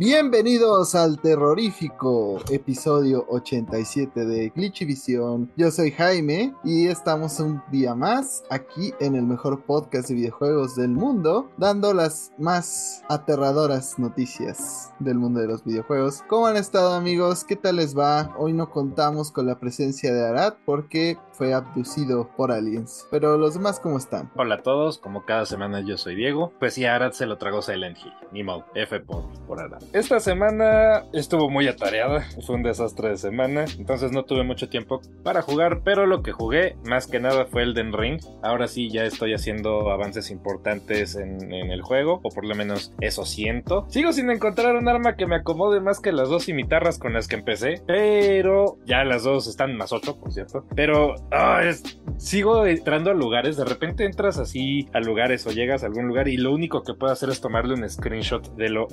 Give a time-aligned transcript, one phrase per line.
[0.00, 5.52] Bienvenidos al terrorífico episodio 87 de Glitchivisión.
[5.58, 10.74] Yo soy Jaime y estamos un día más aquí en el mejor podcast de videojuegos
[10.74, 16.22] del mundo, dando las más aterradoras noticias del mundo de los videojuegos.
[16.28, 17.44] ¿Cómo han estado amigos?
[17.44, 18.34] ¿Qué tal les va?
[18.38, 23.06] Hoy no contamos con la presencia de Arad porque fue abducido por aliens.
[23.10, 24.30] Pero los demás, ¿cómo están?
[24.34, 26.54] Hola a todos, como cada semana yo soy Diego.
[26.58, 28.14] Pues sí, Arad se lo tragó Silent Hill.
[28.32, 29.89] Ni modo, F por, por Arad.
[29.92, 35.00] Esta semana estuvo muy atareada, fue un desastre de semana, entonces no tuve mucho tiempo
[35.24, 38.20] para jugar, pero lo que jugué más que nada fue el Den Ring.
[38.40, 43.24] Ahora sí ya estoy haciendo avances importantes en, el juego, o por lo menos eso
[43.24, 43.86] siento.
[43.88, 47.26] Sigo sin encontrar un arma que me acomode más que las dos cimitarras con las
[47.26, 50.66] que empecé, pero ya las dos están más 8, por cierto.
[50.76, 51.16] Pero
[51.64, 56.06] es, sigo entrando a lugares, de repente entras así a lugares o llegas a algún
[56.06, 58.86] lugar y lo único que puedo hacer es tomarle un screenshot de lo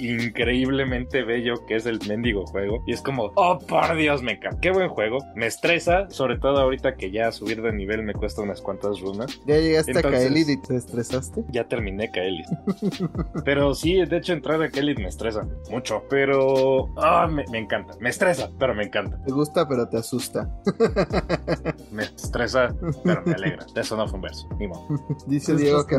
[0.87, 2.83] increíblemente bello que es el mendigo juego.
[2.85, 4.59] Y es como, oh por Dios, me encanta.
[4.61, 5.17] Qué buen juego.
[5.35, 9.39] Me estresa, sobre todo ahorita que ya subir de nivel me cuesta unas cuantas runas.
[9.45, 11.43] ¿Ya llegaste Entonces, a Kaelid y te estresaste?
[11.49, 12.45] Ya terminé Kaelid.
[13.45, 16.03] pero sí, de hecho entrar a Kaelid me estresa mucho.
[16.09, 17.93] Pero oh, me, me, encanta.
[17.99, 19.21] Me estresa, pero me encanta.
[19.23, 20.49] Te gusta, pero te asusta.
[21.91, 23.65] me estresa, pero me alegra.
[23.75, 24.47] Eso no fue un verso.
[24.57, 24.87] Ni modo.
[25.27, 25.97] Dice Diego que...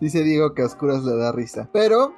[0.00, 1.68] Dice Diego que a oscuras le da risa.
[1.72, 2.14] Pero,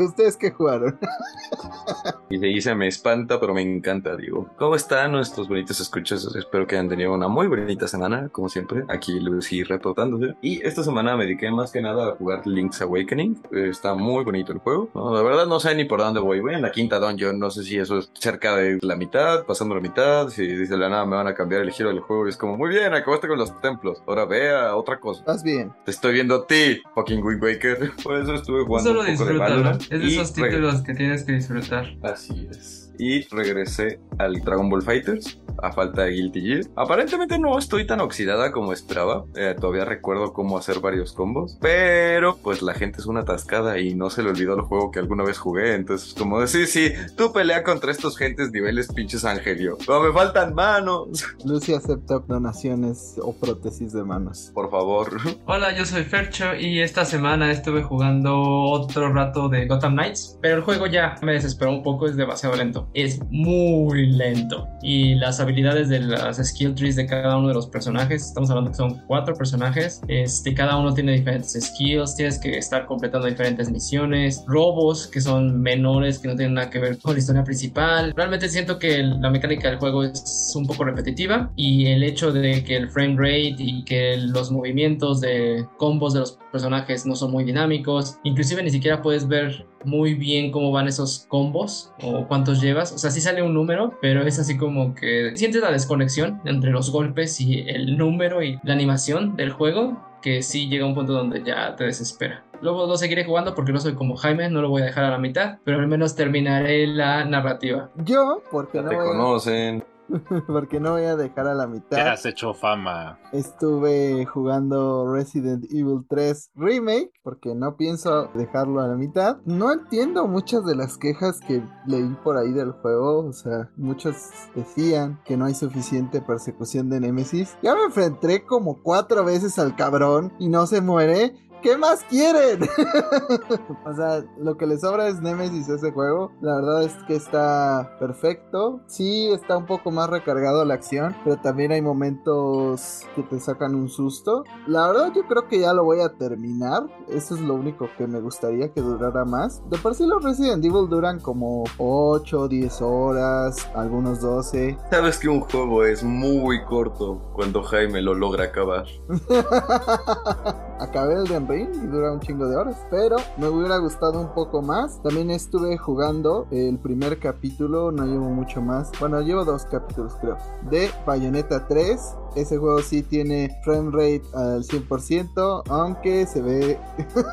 [0.00, 0.98] ¿ustedes qué jugaron?
[2.30, 4.48] y de ahí se me espanta, pero me encanta, digo.
[4.58, 6.24] ¿Cómo están nuestros bonitos escuchas?
[6.34, 8.84] Espero que hayan tenido una muy bonita semana, como siempre.
[8.88, 10.34] Aquí Lucy reportándose.
[10.40, 13.40] Y esta semana me dediqué más que nada a jugar Link's Awakening.
[13.52, 14.90] está muy bonito el juego.
[14.94, 15.14] ¿no?
[15.14, 16.40] La verdad no sé ni por dónde voy.
[16.40, 17.38] Voy en la quinta dungeon.
[17.38, 20.28] No sé si eso es cerca de la mitad, pasando la mitad.
[20.28, 22.26] Si dice la nada me van a cambiar el giro del juego.
[22.26, 24.02] Y es como, muy bien, acabaste con los templos.
[24.06, 25.20] Ahora ve a otra cosa.
[25.20, 25.72] Estás bien.
[25.84, 27.92] Te estoy viendo a ti, fucking Wind Waker.
[28.02, 29.70] Por eso estuve jugando Solo un poco de.
[29.70, 31.86] Es de Y títulos que tienes que disfrutar.
[32.02, 32.92] Así es.
[32.98, 36.60] Y regresé al Dragon Ball Fighters a falta de Guilty Gear.
[36.76, 39.24] Aparentemente no estoy tan oxidada como esperaba.
[39.34, 41.58] Eh, todavía recuerdo cómo hacer varios combos.
[41.60, 44.98] Pero pues la gente es una atascada y no se le olvidó el juego que
[44.98, 45.74] alguna vez jugué.
[45.74, 49.78] Entonces como de sí, sí, tú pelea contra estos gentes niveles pinches angelio.
[49.88, 51.24] No me faltan manos.
[51.44, 54.50] Lucy acepta donaciones o prótesis de manos.
[54.54, 55.18] Por favor.
[55.46, 60.56] Hola, yo soy Fercho y esta semana estuve jugando otro rato de Gotham Knights, pero
[60.56, 62.88] el juego ya me desesperó un poco, es demasiado lento.
[62.94, 67.66] Es muy lento y las habilidades de las skill trees de cada uno de los
[67.66, 72.58] personajes, estamos hablando que son cuatro personajes, este, cada uno tiene diferentes skills, tienes que
[72.58, 77.14] estar completando diferentes misiones, robos que son menores, que no tienen nada que ver con
[77.14, 78.12] la historia principal.
[78.14, 82.62] Realmente siento que la mecánica del juego es un poco repetitiva y el hecho de
[82.62, 87.30] que el frame rate y que los movimientos de combos de los personajes no son
[87.30, 92.60] muy dinámicos, inclusive ni siquiera puedes ver muy bien cómo van esos combos o cuántos
[92.60, 92.92] llevas.
[92.92, 96.70] O sea, sí sale un número, pero es así como que sientes la desconexión entre
[96.70, 100.94] los golpes y el número y la animación del juego, que sí llega a un
[100.94, 102.44] punto donde ya te desespera.
[102.60, 105.10] Luego lo seguiré jugando porque no soy como Jaime, no lo voy a dejar a
[105.10, 107.90] la mitad, pero al menos terminaré la narrativa.
[108.04, 109.84] Yo, porque no Te voy a- conocen.
[110.46, 112.08] porque no voy a dejar a la Te mitad.
[112.08, 113.18] has hecho fama.
[113.32, 119.38] Estuve jugando Resident Evil 3 Remake porque no pienso dejarlo a la mitad.
[119.44, 123.26] No entiendo muchas de las quejas que leí por ahí del juego.
[123.26, 124.16] O sea, muchos
[124.54, 127.56] decían que no hay suficiente persecución de Nemesis.
[127.62, 131.34] Ya me enfrenté como cuatro veces al cabrón y no se muere.
[131.62, 132.60] ¿Qué más quieren?
[133.84, 136.32] o sea, lo que le sobra es Nemesis a ese juego.
[136.40, 138.80] La verdad es que está perfecto.
[138.86, 143.74] Sí, está un poco más recargado la acción, pero también hay momentos que te sacan
[143.74, 144.44] un susto.
[144.66, 146.84] La verdad yo creo que ya lo voy a terminar.
[147.08, 149.62] Eso es lo único que me gustaría que durara más.
[149.68, 154.78] De por sí los Resident Evil duran como 8, 10 horas, algunos 12.
[154.90, 158.86] Sabes que un juego es muy corto cuando Jaime lo logra acabar.
[160.80, 164.34] Acabé el de Ring y dura un chingo de horas, pero me hubiera gustado un
[164.34, 165.02] poco más.
[165.02, 168.92] También estuve jugando el primer capítulo, no llevo mucho más.
[169.00, 170.36] Bueno, llevo dos capítulos creo.
[170.70, 172.16] De Bayonetta 3.
[172.34, 176.78] Ese juego sí tiene frame rate al 100%, aunque se ve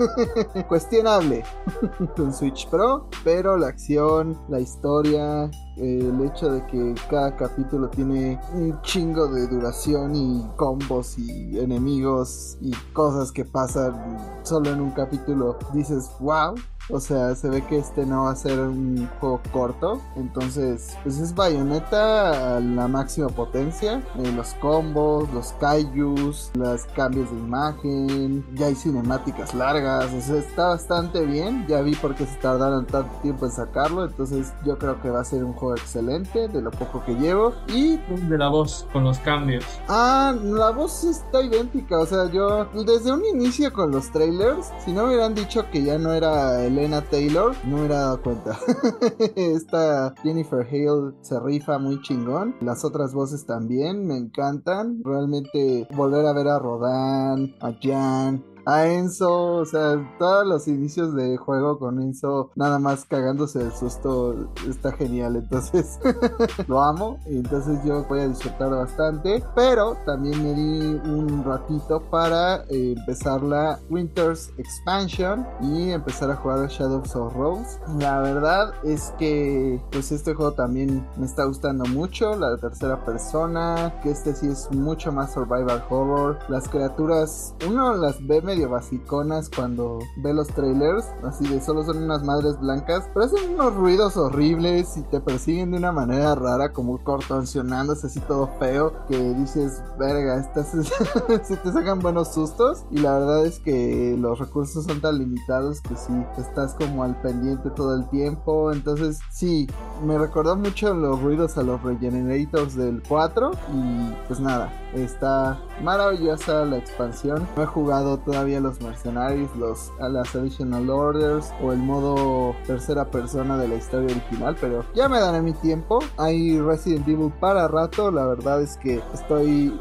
[0.67, 1.43] cuestionable
[2.15, 8.39] con Switch Pro, pero la acción, la historia, el hecho de que cada capítulo tiene
[8.53, 14.91] un chingo de duración y combos y enemigos y cosas que pasan solo en un
[14.91, 16.55] capítulo, dices, wow.
[16.89, 20.01] O sea, se ve que este no va a ser un juego corto.
[20.15, 24.03] Entonces, pues es bayoneta a la máxima potencia.
[24.17, 30.37] Eh, los combos los kaijus, los cambios de imagen, ya hay cinemáticas largas, o sea,
[30.37, 31.65] está bastante bien.
[31.67, 35.21] Ya vi por qué se tardaron tanto tiempo en sacarlo, entonces yo creo que va
[35.21, 37.53] a ser un juego excelente de lo poco que llevo.
[37.67, 39.65] Y De la voz, con los cambios.
[39.87, 44.91] Ah, la voz está idéntica, o sea, yo desde un inicio con los trailers, si
[44.91, 48.59] no me hubieran dicho que ya no era Elena Taylor, no me dado cuenta.
[49.37, 56.25] Esta Jennifer Hale se rifa muy chingón, las otras voces también me encantan, realmente volver
[56.25, 61.79] a ver a Rodan, a Jan, a Enzo, o sea, todos los inicios de juego
[61.79, 65.99] con Enzo nada más cagándose del susto está genial, entonces
[66.67, 72.63] lo amo entonces yo voy a disfrutar bastante, pero también me di un ratito para
[72.69, 77.79] eh, empezar la Winters Expansion y empezar a jugar a Shadows of Rose.
[77.99, 83.93] La verdad es que pues este juego también me está gustando mucho, la tercera persona,
[84.01, 89.49] que este sí es mucho más survival horror, las criaturas uno las ve medio basiconas
[89.53, 94.15] cuando ve los trailers, así de solo son unas madres blancas, pero hacen unos ruidos
[94.15, 99.83] horribles y te persiguen de una manera rara, como cortoncionándose así todo feo, que dices,
[99.99, 100.69] verga, estas
[101.43, 105.81] se te sacan buenos sustos y la verdad es que los recursos son tan limitados
[105.81, 109.67] que sí, estás como al pendiente todo el tiempo, entonces sí,
[110.05, 116.65] me recordó mucho los ruidos a los Regenerators del 4 y pues nada, está maravillosa
[116.65, 117.47] la expansión.
[117.55, 123.57] No he jugado todavía los mercenarios, los las additional orders o el modo tercera persona
[123.57, 125.99] de la historia original, pero ya me daré mi tiempo.
[126.17, 129.79] Hay Resident Evil para rato, la verdad es que estoy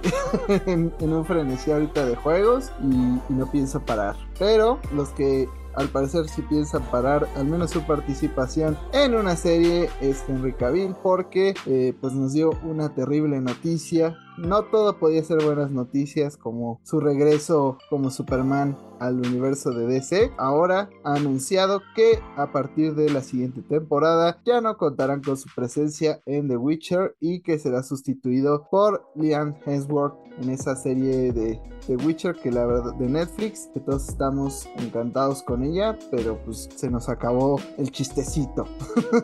[0.67, 4.17] en, un frenesí ahorita de juegos y, no pienso parar.
[4.39, 9.91] Pero los que al parecer si piensan parar al menos su participación en una serie
[10.01, 15.45] es Henry Cavill porque eh, pues nos dio una terrible noticia no todo podía ser
[15.45, 20.33] buenas noticias como su regreso como Superman al universo de DC.
[20.37, 25.49] Ahora ha anunciado que a partir de la siguiente temporada ya no contarán con su
[25.55, 31.61] presencia en The Witcher y que será sustituido por Liam Hemsworth en esa serie de
[31.87, 36.69] The Witcher que la verdad de Netflix que todos estamos encantados con ella pero pues
[36.75, 38.67] se nos acabó el chistecito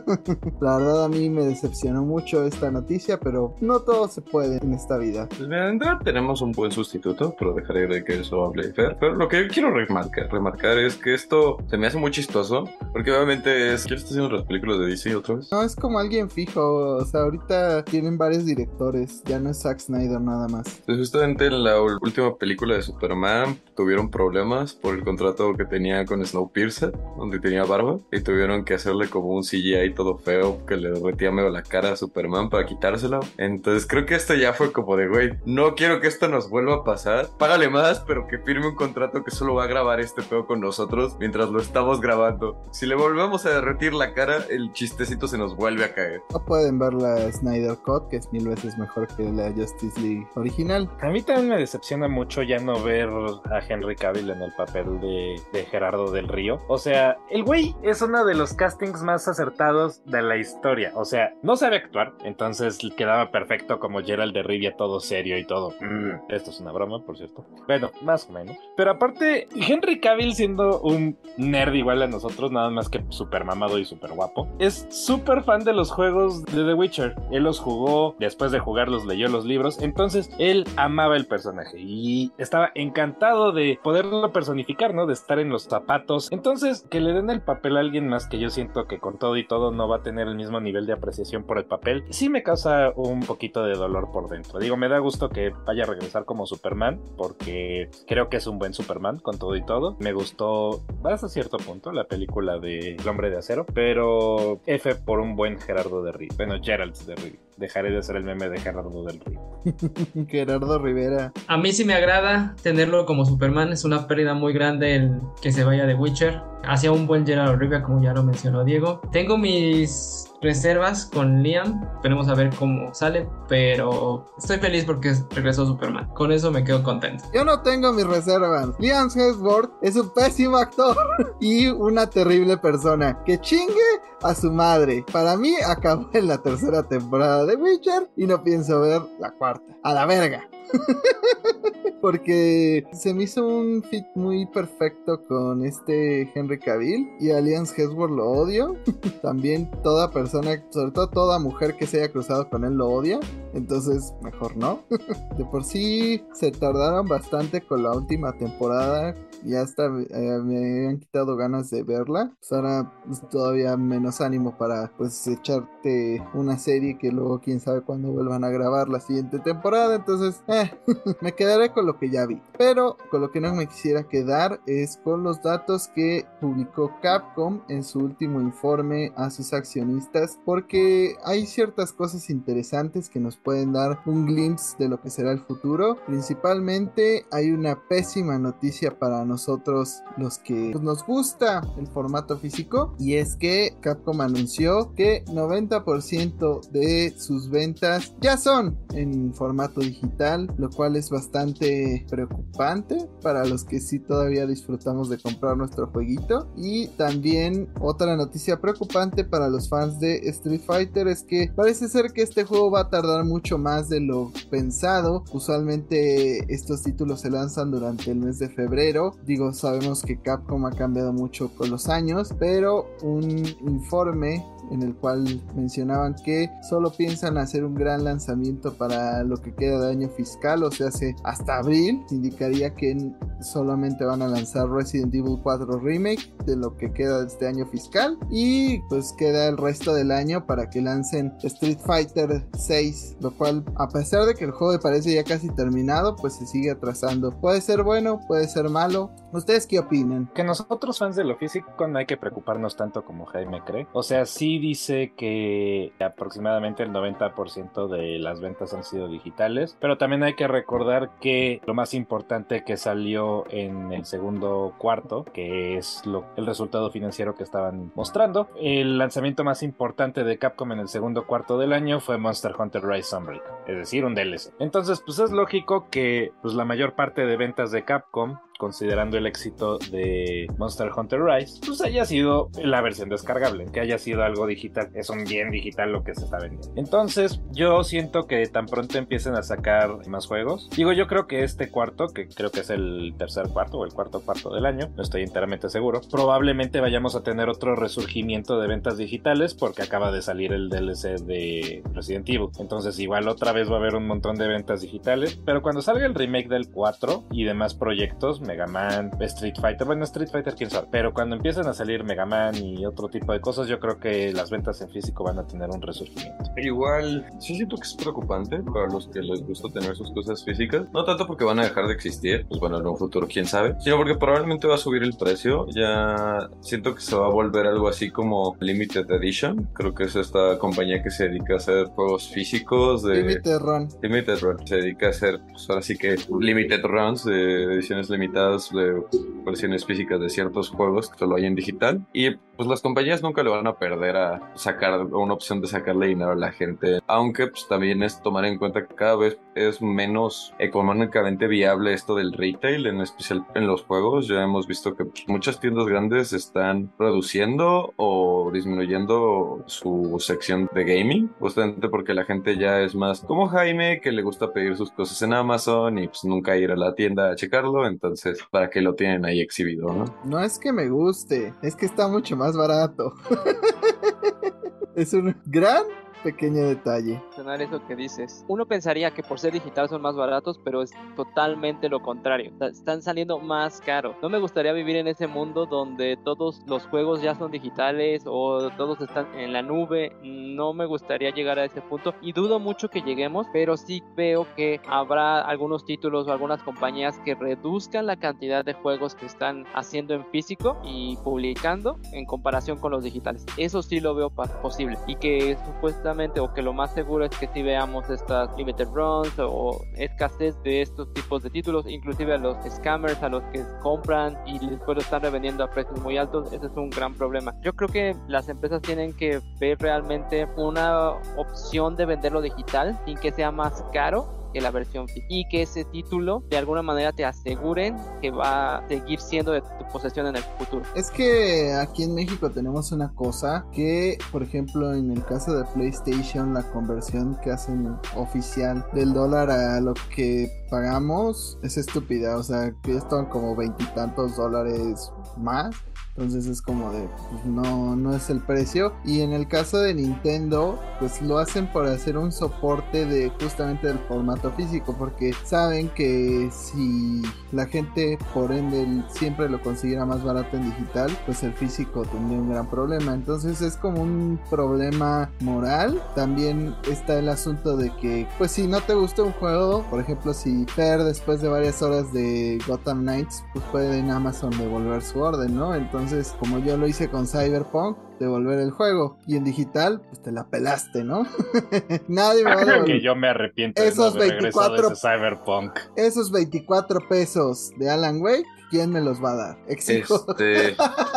[0.60, 4.72] la verdad a mí me decepcionó mucho esta noticia pero no todo se puede en
[4.72, 8.44] esta vida Pues mira, de entrada tenemos un buen sustituto, pero dejaré de que eso
[8.44, 8.97] hable Fer.
[9.00, 12.64] Pero lo que yo quiero remarcar, remarcar es que esto se me hace muy chistoso,
[12.93, 13.85] porque obviamente es...
[13.85, 15.49] ¿Quién está haciendo las películas de DC otra vez?
[15.50, 19.81] No, es como alguien fijo, o sea, ahorita tienen varios directores, ya no es Zack
[19.81, 20.82] Snyder nada más.
[20.87, 26.05] Pues justamente en la última película de Superman tuvieron problemas por el contrato que tenía
[26.05, 30.76] con Snowpiercer, donde tenía barba, y tuvieron que hacerle como un CGI todo feo que
[30.76, 33.20] le derretía medio la cara a Superman para quitársela.
[33.38, 36.76] Entonces creo que esto ya fue como de, güey, no quiero que esto nos vuelva
[36.76, 37.28] a pasar.
[37.38, 40.60] Págale más, pero que firme un contrato que solo va a grabar este pedo con
[40.60, 42.62] nosotros mientras lo estamos grabando.
[42.72, 46.23] Si le volvemos a derretir la cara, el chistecito se nos vuelve a caer.
[46.32, 50.26] No pueden ver la Snyder Cut, que es mil veces mejor que la Justice League
[50.35, 50.88] original.
[51.00, 55.00] A mí también me decepciona mucho ya no ver a Henry Cavill en el papel
[55.00, 56.61] de, de Gerardo del Río.
[56.68, 60.92] O sea, el güey es uno de los castings más acertados de la historia.
[60.94, 65.44] O sea, no sabe actuar, entonces quedaba perfecto como Gerald de Rivia, todo serio y
[65.44, 65.75] todo.
[65.78, 67.44] Mm, esto es una broma, por cierto.
[67.66, 68.56] Bueno, más o menos.
[68.78, 73.78] Pero aparte, Henry Cavill siendo un nerd igual a nosotros, nada más que super mamado
[73.78, 77.14] y super guapo, es súper fan de los juegos de The Witcher.
[77.30, 82.32] Él los jugó, después de jugarlos leyó los libros, entonces él amaba el personaje y
[82.38, 85.04] estaba encantado de poderlo personificar, ¿no?
[85.04, 86.32] De estar en los zapatos.
[86.32, 89.37] Entonces, que le den el papel a alguien más que yo siento que con todo
[89.37, 92.30] y todo no va a tener el mismo nivel de apreciación por el papel, sí
[92.30, 94.58] me causa un poquito de dolor por dentro.
[94.58, 98.58] Digo, me da gusto que vaya a regresar como Superman, porque creo que es un
[98.58, 99.96] buen Superman con todo y todo.
[100.00, 105.20] Me gustó hasta cierto punto la película de El hombre de acero, pero F por
[105.20, 106.36] un buen Gerardo de Rivia.
[106.36, 107.40] Bueno, Gerald de Rivia.
[107.56, 109.40] Dejaré de hacer el meme de Gerardo del Río.
[110.28, 111.32] Gerardo Rivera.
[111.46, 113.72] A mí sí me agrada tenerlo como Superman.
[113.72, 116.40] Es una pérdida muy grande el que se vaya de Witcher.
[116.64, 119.02] Hacía un buen Gerard Rivia, como ya lo mencionó Diego.
[119.12, 121.82] Tengo mis reservas con Liam.
[121.97, 123.28] Esperemos a ver cómo sale.
[123.49, 126.09] Pero estoy feliz porque regresó Superman.
[126.14, 127.25] Con eso me quedo contento.
[127.35, 128.68] Yo no tengo mis reservas.
[128.78, 130.97] Liam Hemsworth es un pésimo actor
[131.40, 133.23] y una terrible persona.
[133.25, 133.75] Que chingue
[134.22, 135.04] a su madre.
[135.12, 139.76] Para mí acabó en la tercera temporada de Witcher y no pienso ver la cuarta.
[139.82, 140.48] A la verga.
[142.00, 148.12] Porque se me hizo un fit muy perfecto con este Henry Cavill y Alliance Hemsworth
[148.12, 148.76] lo odio.
[149.22, 153.20] También toda persona, sobre todo toda mujer que se haya cruzado con él lo odia.
[153.52, 154.82] Entonces, mejor no.
[155.36, 159.14] de por sí se tardaron bastante con la última temporada.
[159.44, 162.32] Ya hasta eh, me han quitado ganas de verla.
[162.38, 162.92] Pues ahora
[163.30, 168.49] todavía menos ánimo para pues echarte una serie que luego quién sabe cuándo vuelvan a
[168.49, 169.97] grabar la siguiente temporada.
[169.97, 170.71] Entonces, eh,
[171.21, 172.40] me quedaré con lo que ya vi.
[172.57, 177.61] Pero con lo que no me quisiera quedar es con los datos que publicó Capcom
[177.69, 180.38] en su último informe a sus accionistas.
[180.45, 185.33] Porque hay ciertas cosas interesantes que nos pueden dar un glimpse de lo que será
[185.33, 185.99] el futuro.
[186.07, 193.14] Principalmente hay una pésima noticia para nosotros los que nos gusta el formato físico y
[193.14, 200.71] es que Capcom anunció que 90% de sus ventas ya son en formato digital, lo
[200.71, 206.88] cual es bastante preocupante para los que sí todavía disfrutamos de comprar nuestro jueguito y
[206.88, 212.23] también otra noticia preocupante para los fans de Street Fighter es que parece ser que
[212.23, 215.25] este juego va a tardar mucho más de lo pensado.
[215.33, 219.12] Usualmente estos títulos se lanzan durante el mes de febrero.
[219.25, 223.45] Digo, sabemos que Capcom ha cambiado mucho con los años, pero un
[223.90, 225.25] informe en el cual
[225.56, 230.62] mencionaban que solo piensan hacer un gran lanzamiento para lo que queda de año fiscal,
[230.62, 236.32] o sea, hace hasta abril, indicaría que solamente van a lanzar Resident Evil 4 Remake
[236.47, 240.47] de lo que queda de este año fiscal y pues queda el resto del año
[240.47, 245.12] para que lancen Street Fighter 6, lo cual a pesar de que el juego parece
[245.12, 247.32] ya casi terminado, pues se sigue atrasando.
[247.32, 249.11] Puede ser bueno, puede ser malo.
[249.32, 250.30] ¿Ustedes qué opinan?
[250.35, 253.79] Que nosotros fans de lo físico no hay que preocuparnos tanto como Jaime cree.
[253.92, 259.99] O sea, sí dice que aproximadamente el 90% de las ventas han sido digitales, pero
[259.99, 265.76] también hay que recordar que lo más importante que salió en el segundo cuarto, que
[265.76, 270.80] es lo, el resultado financiero que estaban mostrando, el lanzamiento más importante de Capcom en
[270.80, 274.52] el segundo cuarto del año fue Monster Hunter Rise Sunbreak, es decir, un DLC.
[274.58, 279.26] Entonces, pues es lógico que pues, la mayor parte de ventas de Capcom considerando el
[279.26, 284.46] éxito de Monster Hunter Rise, pues haya sido la versión descargable, que haya sido algo
[284.46, 284.90] digital.
[284.94, 286.70] Es un bien digital lo que se está vendiendo.
[286.76, 290.68] Entonces, yo siento que tan pronto empiecen a sacar más juegos.
[290.76, 293.94] Digo, yo creo que este cuarto, que creo que es el tercer cuarto o el
[293.94, 298.68] cuarto cuarto del año, no estoy enteramente seguro, probablemente vayamos a tener otro resurgimiento de
[298.68, 302.48] ventas digitales porque acaba de salir el DLC de Resident Evil.
[302.58, 306.07] Entonces, igual otra vez va a haber un montón de ventas digitales, pero cuando salga
[306.07, 310.71] el remake del 4 y demás proyectos, Mega Man, Street Fighter, bueno, Street Fighter quién
[310.71, 313.99] sabe, pero cuando empiecen a salir Mega Man y otro tipo de cosas, yo creo
[313.99, 316.45] que las ventas en físico van a tener un resurgimiento.
[316.57, 320.87] Igual, sí siento que es preocupante para los que les gusta tener sus cosas físicas,
[320.93, 323.75] no tanto porque van a dejar de existir, pues bueno, en un futuro quién sabe,
[323.81, 327.67] sino porque probablemente va a subir el precio, ya siento que se va a volver
[327.67, 331.87] algo así como Limited Edition, creo que es esta compañía que se dedica a hacer
[331.87, 333.39] juegos físicos de...
[333.44, 333.88] Limited Run.
[334.02, 338.70] Limited Run, se dedica a hacer, pues ahora sí que Limited Runs de ediciones limitadas
[338.70, 339.02] de
[339.44, 342.06] versiones físicas de ciertos juegos que solo hay en digital.
[342.12, 346.09] Y pues las compañías nunca le van a perder a sacar una opción de sacarle
[346.09, 347.00] dinero a la gente.
[347.06, 352.14] Aunque pues también es tomar en cuenta que cada vez es menos económicamente viable esto
[352.14, 354.28] del retail, en especial en los juegos.
[354.28, 360.85] Ya hemos visto que pues, muchas tiendas grandes están reduciendo o disminuyendo su sección de
[360.85, 364.90] gaming, justamente porque la gente ya es más como Jaime, que le gusta pedir sus
[364.90, 367.87] cosas en Amazon y pues nunca ir a la tienda a checarlo.
[367.87, 370.04] Entonces para que lo tienen ahí exhibido, ¿no?
[370.25, 373.14] No es que me guste, es que está mucho más barato.
[374.96, 375.84] es un gran
[376.22, 377.20] pequeño detalle.
[377.60, 378.44] Eso que dices.
[378.48, 382.52] Uno pensaría que por ser digital son más baratos, pero es totalmente lo contrario.
[382.60, 384.16] Están saliendo más caros.
[384.22, 388.70] No me gustaría vivir en ese mundo donde todos los juegos ya son digitales o
[388.76, 390.12] todos están en la nube.
[390.22, 394.46] No me gustaría llegar a ese punto y dudo mucho que lleguemos, pero sí veo
[394.56, 399.64] que habrá algunos títulos o algunas compañías que reduzcan la cantidad de juegos que están
[399.74, 403.44] haciendo en físico y publicando en comparación con los digitales.
[403.56, 406.10] Eso sí lo veo posible y que supuestamente
[406.40, 410.83] o que lo más seguro es que si veamos estas limited runs o escasez de
[410.83, 415.02] estos tipos de títulos, inclusive a los scammers, a los que compran y después lo
[415.02, 417.55] están revendiendo a precios muy altos, ese es un gran problema.
[417.62, 423.17] Yo creo que las empresas tienen que ver realmente una opción de venderlo digital sin
[423.17, 427.25] que sea más caro que la versión y que ese título de alguna manera te
[427.25, 430.83] aseguren que va a seguir siendo de tu posesión en el futuro.
[430.95, 435.64] Es que aquí en México tenemos una cosa que, por ejemplo, en el caso de
[435.75, 442.42] PlayStation, la conversión que hacen oficial del dólar a lo que pagamos es estúpida, o
[442.42, 445.75] sea, que están como veintitantos dólares más
[446.17, 448.93] Entonces es como de, pues no, no es el precio.
[449.05, 453.87] Y en el caso de Nintendo, pues lo hacen por hacer un soporte de justamente
[453.87, 460.23] del formato físico, porque saben que si la gente por ende siempre lo consiguiera más
[460.23, 463.14] barato en digital, pues el físico tendría un gran problema.
[463.14, 466.02] Entonces es como un problema moral.
[466.14, 470.35] También está el asunto de que, pues si no te gusta un juego, por ejemplo,
[470.35, 475.21] si Fer después de varias horas de Gotham Knights, pues puede en Amazon devolver su
[475.21, 475.75] orden, ¿no?
[475.75, 476.00] Entonces,
[476.38, 479.19] como yo lo hice con Cyberpunk, devolver el juego.
[479.26, 481.26] Y en digital, pues te la pelaste, ¿no?
[482.09, 482.85] Nadie me va a devolver.
[482.85, 485.78] que yo me arrepiento Esos de no haber regresado 24 de ese Cyberpunk.
[485.97, 489.58] Esos 24 pesos de Alan Wake, ¿quién me los va a dar?
[489.68, 490.24] Exijo.
[490.28, 490.76] Este,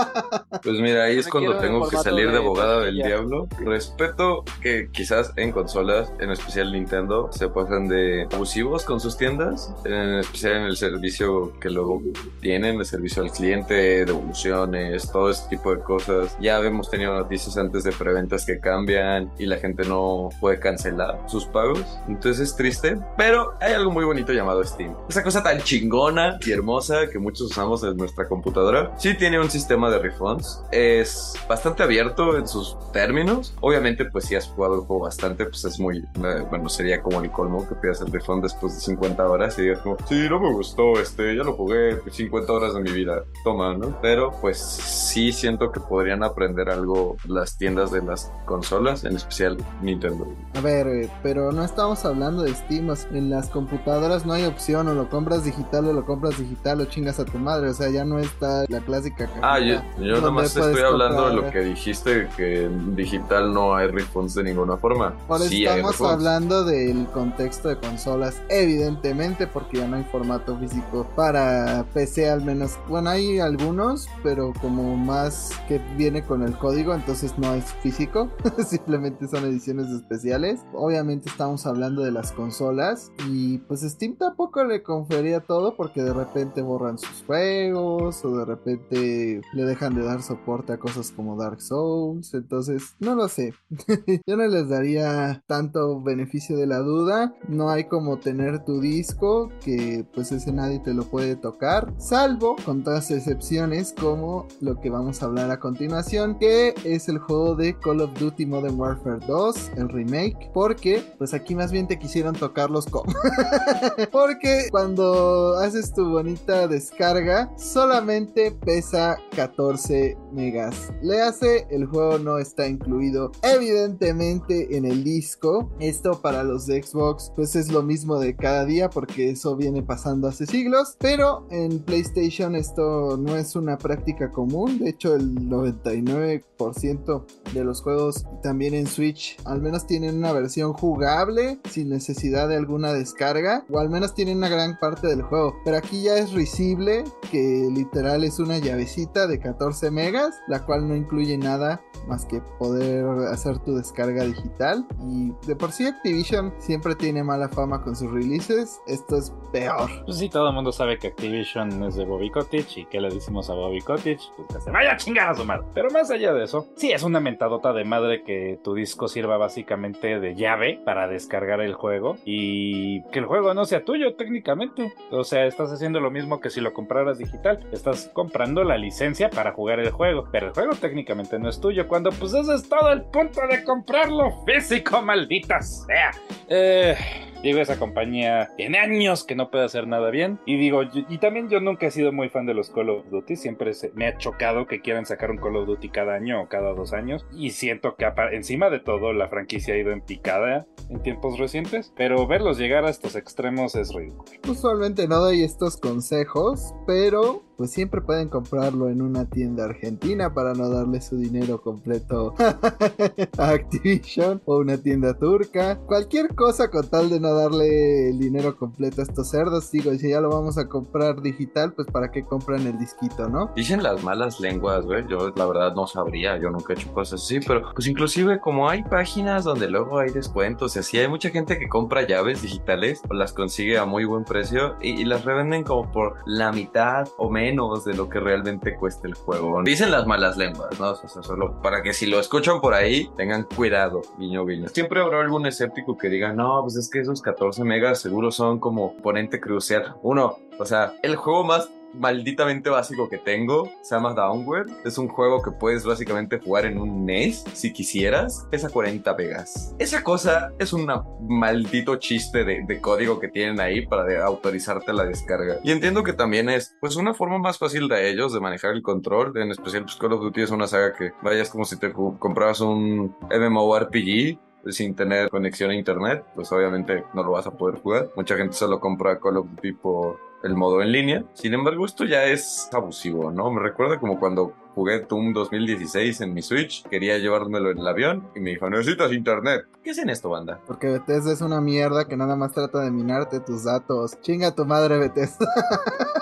[0.64, 3.48] pues mira, ahí es Me cuando tengo que salir de de abogada del diablo.
[3.60, 9.74] Respeto que quizás en consolas, en especial Nintendo, se pasan de abusivos con sus tiendas,
[9.86, 12.02] en especial en el servicio que luego
[12.42, 16.36] tienen, el servicio al cliente, devoluciones, todo ese tipo de cosas.
[16.42, 21.20] Ya hemos tenido noticias antes de preventas que cambian y la gente no puede cancelar
[21.28, 22.00] sus pagos.
[22.08, 24.96] Entonces es triste, pero hay algo muy bonito llamado Steam.
[25.08, 28.94] Esa cosa tan chingona y hermosa que muchos usamos en nuestra computadora.
[28.98, 30.64] Sí tiene un sistema de refunds.
[30.72, 33.54] Es bastante abierto en sus términos.
[33.62, 35.98] Obviamente, pues si has jugado el juego bastante, pues es muy...
[36.00, 39.64] eh, Bueno, sería como el colmo que pidas el refund después de 50 horas y
[39.64, 43.24] digas como, sí, no me gustó, este, ya lo jugué 50 horas de mi vida.
[43.44, 43.98] Toma, ¿no?
[44.02, 49.58] Pero pues sí siento que podrían aprender algo las tiendas de las consolas, en especial
[49.82, 50.28] Nintendo.
[50.56, 52.84] A ver, eh, pero no estamos hablando de Steam.
[53.14, 56.86] En las computadoras no hay opción, o lo compras digital o lo compras digital o
[56.86, 57.70] chingas a madre.
[57.70, 61.52] O sea, ya no está la clásica Ah, yo, yo nomás estoy hablando de lo
[61.52, 65.16] que dijiste, que en digital no hay refunds de ninguna forma.
[65.30, 71.08] Eso Sí estamos hablando del contexto de consolas, evidentemente, porque ya no hay formato físico
[71.16, 72.78] para PC al menos.
[72.88, 78.30] Bueno, hay algunos, pero como más que viene con el código, entonces no es físico,
[78.68, 80.62] simplemente son ediciones especiales.
[80.74, 86.14] Obviamente estamos hablando de las consolas y pues Steam tampoco le confería todo porque de
[86.14, 91.38] repente borran sus juegos o de repente le dejan de dar soporte a cosas como
[91.38, 93.54] Dark Souls, entonces no lo sé.
[94.28, 97.34] Yo no les daría tanto beneficio de la duda.
[97.48, 102.56] No hay como tener tu disco, que pues ese nadie te lo puede tocar, salvo
[102.66, 107.56] con todas excepciones como lo que vamos a hablar a continuación, que es el juego
[107.56, 112.00] de Call of Duty Modern Warfare 2, el remake, porque pues aquí más bien te
[112.00, 113.06] quisieron tocar los com.
[114.12, 117.13] porque cuando haces tu bonita descarga,
[117.58, 120.92] solamente pesa 14 megas.
[121.04, 125.70] Le hace, el juego no está incluido evidentemente en el disco.
[125.80, 129.84] Esto para los de Xbox pues es lo mismo de cada día porque eso viene
[129.84, 130.96] pasando hace siglos.
[131.00, 134.80] Pero en PlayStation esto no es una práctica común.
[134.80, 140.74] De hecho el 99% de los juegos también en Switch al menos tienen una versión
[140.74, 143.66] jugable sin necesidad de alguna descarga.
[143.70, 145.54] O al menos tienen una gran parte del juego.
[145.64, 150.36] Pero aquí ya es risible que literal es una llavecita de 14 megas.
[150.48, 154.88] La cual no incluye nada más que poder hacer tu descarga digital.
[155.10, 158.80] Y de por sí Activision siempre tiene mala fama con sus releases.
[158.88, 159.90] Esto es peor.
[160.06, 163.10] Pues sí, todo el mundo sabe que Activision es de Bobby Kotick y que le
[163.10, 165.66] decimos a Bobby Kotick, pues que se vaya a chingar a su madre.
[165.74, 169.38] Pero más allá de eso, sí es una mentadota de madre que tu disco sirva
[169.38, 174.94] básicamente de llave para descargar el juego y que el juego no sea tuyo técnicamente.
[175.12, 177.60] O sea, estás haciendo lo mismo que si lo compraras digital.
[177.72, 181.88] Estás comprando la licencia para jugar el juego, pero el juego técnicamente no es tuyo.
[181.88, 186.12] Cuando pues ese es todo el punto de comprarlo físico, maldita sea.
[186.48, 186.96] Eh,
[187.44, 190.40] digo, esa compañía tiene años que no puede hacer nada bien.
[190.46, 193.36] Y digo, y también yo nunca he sido muy fan de los Call of Duty.
[193.36, 196.74] Siempre me ha chocado que quieran sacar un Call of Duty cada año o cada
[196.74, 197.26] dos años.
[197.32, 201.94] Y siento que encima de todo la franquicia ha ido en picada en tiempos recientes.
[201.96, 204.24] Pero verlos llegar a estos extremos es ridículo.
[204.48, 210.54] Usualmente no doy estos consejos, pero pues siempre pueden comprarlo en una tienda argentina para
[210.54, 212.34] no darle su dinero completo
[213.38, 215.78] a Activision o una tienda turca.
[215.86, 219.72] Cualquier cosa con tal de no darle el dinero completo a estos cerdos.
[219.72, 223.52] Digo, si ya lo vamos a comprar digital, pues para qué compran el disquito, ¿no?
[223.56, 225.06] Dicen las malas lenguas, güey.
[225.08, 228.70] Yo la verdad no sabría, yo nunca he hecho cosas así, pero pues inclusive como
[228.70, 233.02] hay páginas donde luego hay descuentos y así, hay mucha gente que compra llaves digitales
[233.10, 237.08] o las consigue a muy buen precio y, y las revenden como por la mitad
[237.18, 239.62] o menos de lo que realmente cuesta el juego.
[239.64, 240.92] Dicen las malas lenguas, ¿no?
[240.92, 244.70] O sea, solo para que si lo escuchan por ahí, tengan cuidado, guiño, guiño.
[244.70, 248.60] Siempre habrá algún escéptico que diga, no, pues es que esos 14 megas seguro son
[248.60, 249.96] como ponente crucial.
[250.02, 254.70] Uno, o sea, el juego más malditamente básico que tengo se llama Downward.
[254.86, 258.48] Es un juego que puedes básicamente jugar en un NES si quisieras.
[258.50, 259.76] Pesa 40 megas.
[259.80, 260.92] Esa cosa es un
[261.28, 265.58] maldito chiste de, de código que tienen ahí para de autorizarte la descarga.
[265.64, 268.82] Y entiendo que también es pues una forma más fácil de ellos de manejar el
[268.82, 269.38] control.
[269.38, 272.62] En especial pues Call of Duty es una saga que vayas como si te comprabas
[272.62, 274.38] un MMORPG
[274.72, 278.10] sin tener conexión a internet, pues obviamente no lo vas a poder jugar.
[278.16, 281.24] Mucha gente solo compra Call of Duty por el modo en línea.
[281.34, 283.50] Sin embargo, esto ya es abusivo, ¿no?
[283.50, 288.28] Me recuerda como cuando jugué Doom 2016 en mi Switch, quería llevármelo en el avión
[288.36, 289.66] y me dijo, necesitas internet.
[289.84, 290.60] ¿Qué es en esto, banda?
[290.66, 294.20] Porque Bethesda es una mierda que nada más trata de minarte tus datos.
[294.22, 295.48] Chinga tu madre, Bethesda.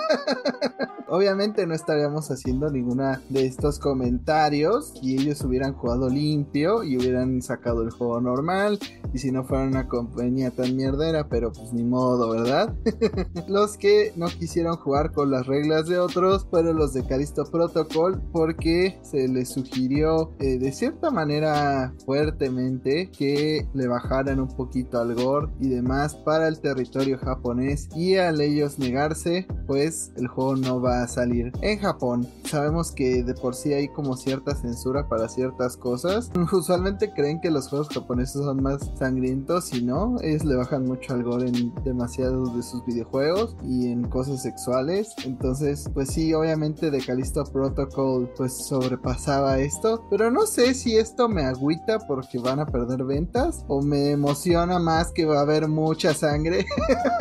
[1.12, 7.42] Obviamente no estaríamos haciendo ninguna de estos comentarios si ellos hubieran jugado limpio y hubieran
[7.42, 8.78] sacado el juego normal
[9.12, 12.74] y si no fuera una compañía tan mierdera, pero pues ni modo, ¿verdad?
[13.46, 18.22] los que no quisieron jugar con las reglas de otros fueron los de Calisto Protocol
[18.42, 25.14] porque se les sugirió eh, de cierta manera fuertemente que le bajaran un poquito al
[25.14, 30.80] gore y demás para el territorio japonés y al ellos negarse pues el juego no
[30.80, 32.26] va salir en Japón.
[32.44, 36.30] Sabemos que de por sí hay como cierta censura para ciertas cosas.
[36.52, 41.14] Usualmente creen que los juegos japoneses son más sangrientos y no, ellos le bajan mucho
[41.14, 45.14] al gore en demasiados de sus videojuegos y en cosas sexuales.
[45.24, 51.28] Entonces, pues sí, obviamente de Callisto Protocol pues sobrepasaba esto, pero no sé si esto
[51.28, 55.68] me agüita porque van a perder ventas o me emociona más que va a haber
[55.68, 56.66] mucha sangre.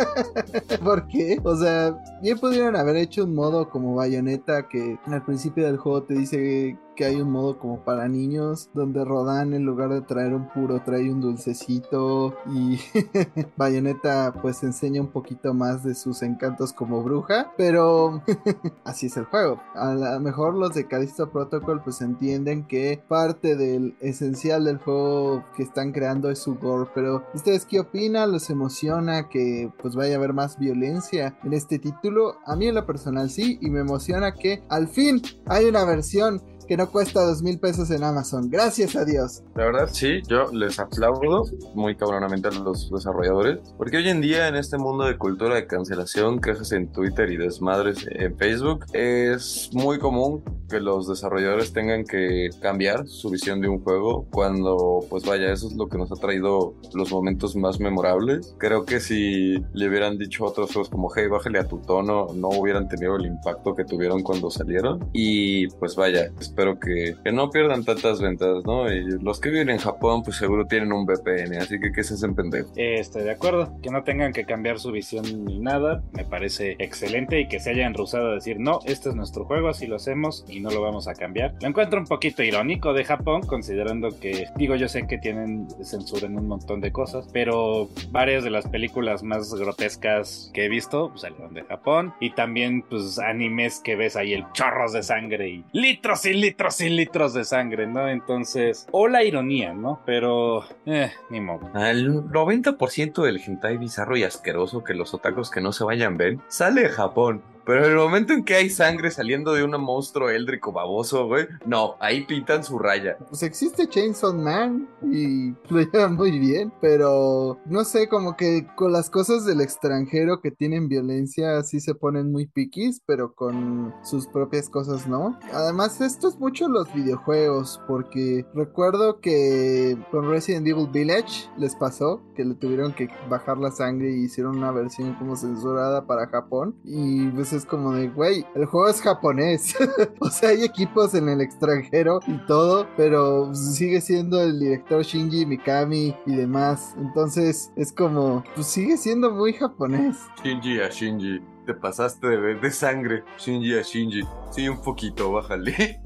[0.83, 1.39] ¿Por qué?
[1.43, 6.03] O sea, bien pudieron haber hecho un modo como bayoneta que al principio del juego
[6.03, 10.33] te dice que hay un modo como para niños donde Rodan en lugar de traer
[10.33, 12.79] un puro trae un dulcecito y
[13.57, 18.21] Bayonetta pues enseña un poquito más de sus encantos como bruja, pero
[18.83, 19.61] así es el juego.
[19.75, 25.43] A lo mejor los de Callisto Protocol pues entienden que parte del esencial del juego
[25.55, 28.31] que están creando es su gore, pero ¿ustedes qué opinan?
[28.31, 32.37] ¿Les emociona que pues vaya a haber más violencia en este título?
[32.45, 36.41] A mí en lo personal sí y me emociona que al fin hay una versión
[36.71, 38.49] que no cuesta dos mil pesos en Amazon.
[38.49, 39.43] Gracias a Dios.
[39.55, 41.43] La verdad, sí, yo les aplaudo
[41.75, 45.67] muy cabronamente a los desarrolladores, porque hoy en día en este mundo de cultura de
[45.67, 52.05] cancelación, quejas en Twitter y desmadres en Facebook, es muy común que los desarrolladores tengan
[52.05, 56.09] que cambiar su visión de un juego cuando, pues vaya, eso es lo que nos
[56.13, 58.55] ha traído los momentos más memorables.
[58.57, 62.27] Creo que si le hubieran dicho a otros juegos como, hey, bájale a tu tono,
[62.33, 65.09] no hubieran tenido el impacto que tuvieron cuando salieron.
[65.11, 68.91] Y pues vaya, espero espero que, que, no pierdan tantas ventas, ¿no?
[68.91, 72.13] Y los que viven en Japón, pues seguro tienen un VPN, así que que se
[72.13, 72.71] hacen pendejos.
[72.75, 76.75] Eh, estoy de acuerdo, que no tengan que cambiar su visión ni nada, me parece
[76.79, 79.95] excelente y que se hayan rehusado a decir, no, este es nuestro juego, así lo
[79.95, 81.55] hacemos y no lo vamos a cambiar.
[81.61, 86.27] Lo encuentro un poquito irónico de Japón, considerando que, digo, yo sé que tienen censura
[86.27, 91.09] en un montón de cosas, pero varias de las películas más grotescas que he visto
[91.09, 95.49] pues, salieron de Japón y también, pues, animes que ves ahí el chorros de sangre
[95.49, 98.09] y litros y litros litros y litros de sangre, ¿no?
[98.09, 100.01] Entonces, o la ironía, ¿no?
[100.05, 101.69] Pero, eh, ni modo.
[101.75, 106.41] El 90% del hentai bizarro y asqueroso que los otacos que no se vayan ven
[106.49, 107.41] sale de Japón.
[107.65, 111.47] Pero en el momento en que hay sangre saliendo de un monstruo éldrico baboso, güey,
[111.65, 113.17] no, ahí pintan su raya.
[113.29, 118.91] Pues existe Chainsaw Man y lo llevan muy bien, pero no sé, como que con
[118.91, 124.27] las cosas del extranjero que tienen violencia sí se ponen muy piquis, pero con sus
[124.27, 125.39] propias cosas no.
[125.53, 132.21] Además, esto es mucho los videojuegos, porque recuerdo que con Resident Evil Village les pasó
[132.35, 136.75] que le tuvieron que bajar la sangre y hicieron una versión como censurada para Japón
[136.83, 139.75] y pues es como de, güey, el juego es japonés.
[140.19, 145.45] o sea, hay equipos en el extranjero y todo, pero sigue siendo el director Shinji
[145.45, 146.95] Mikami y demás.
[146.97, 150.17] Entonces es como, pues sigue siendo muy japonés.
[150.43, 151.41] Shinji a Shinji.
[151.65, 154.21] Te pasaste de, de sangre, Shinji a Shinji.
[154.51, 156.01] Sí, un poquito, bájale.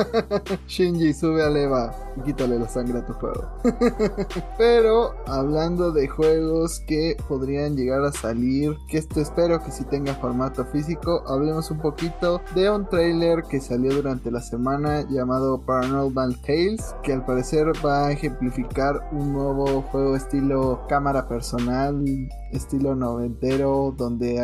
[0.66, 3.48] Shinji, sube a leva y quítale la sangre a tu juego.
[4.58, 10.14] Pero hablando de juegos que podrían llegar a salir, que esto espero que si tenga
[10.14, 16.36] formato físico, hablemos un poquito de un trailer que salió durante la semana llamado Paranormal
[16.42, 22.04] Tales, que al parecer va a ejemplificar un nuevo juego estilo cámara personal,
[22.52, 24.36] estilo noventero, donde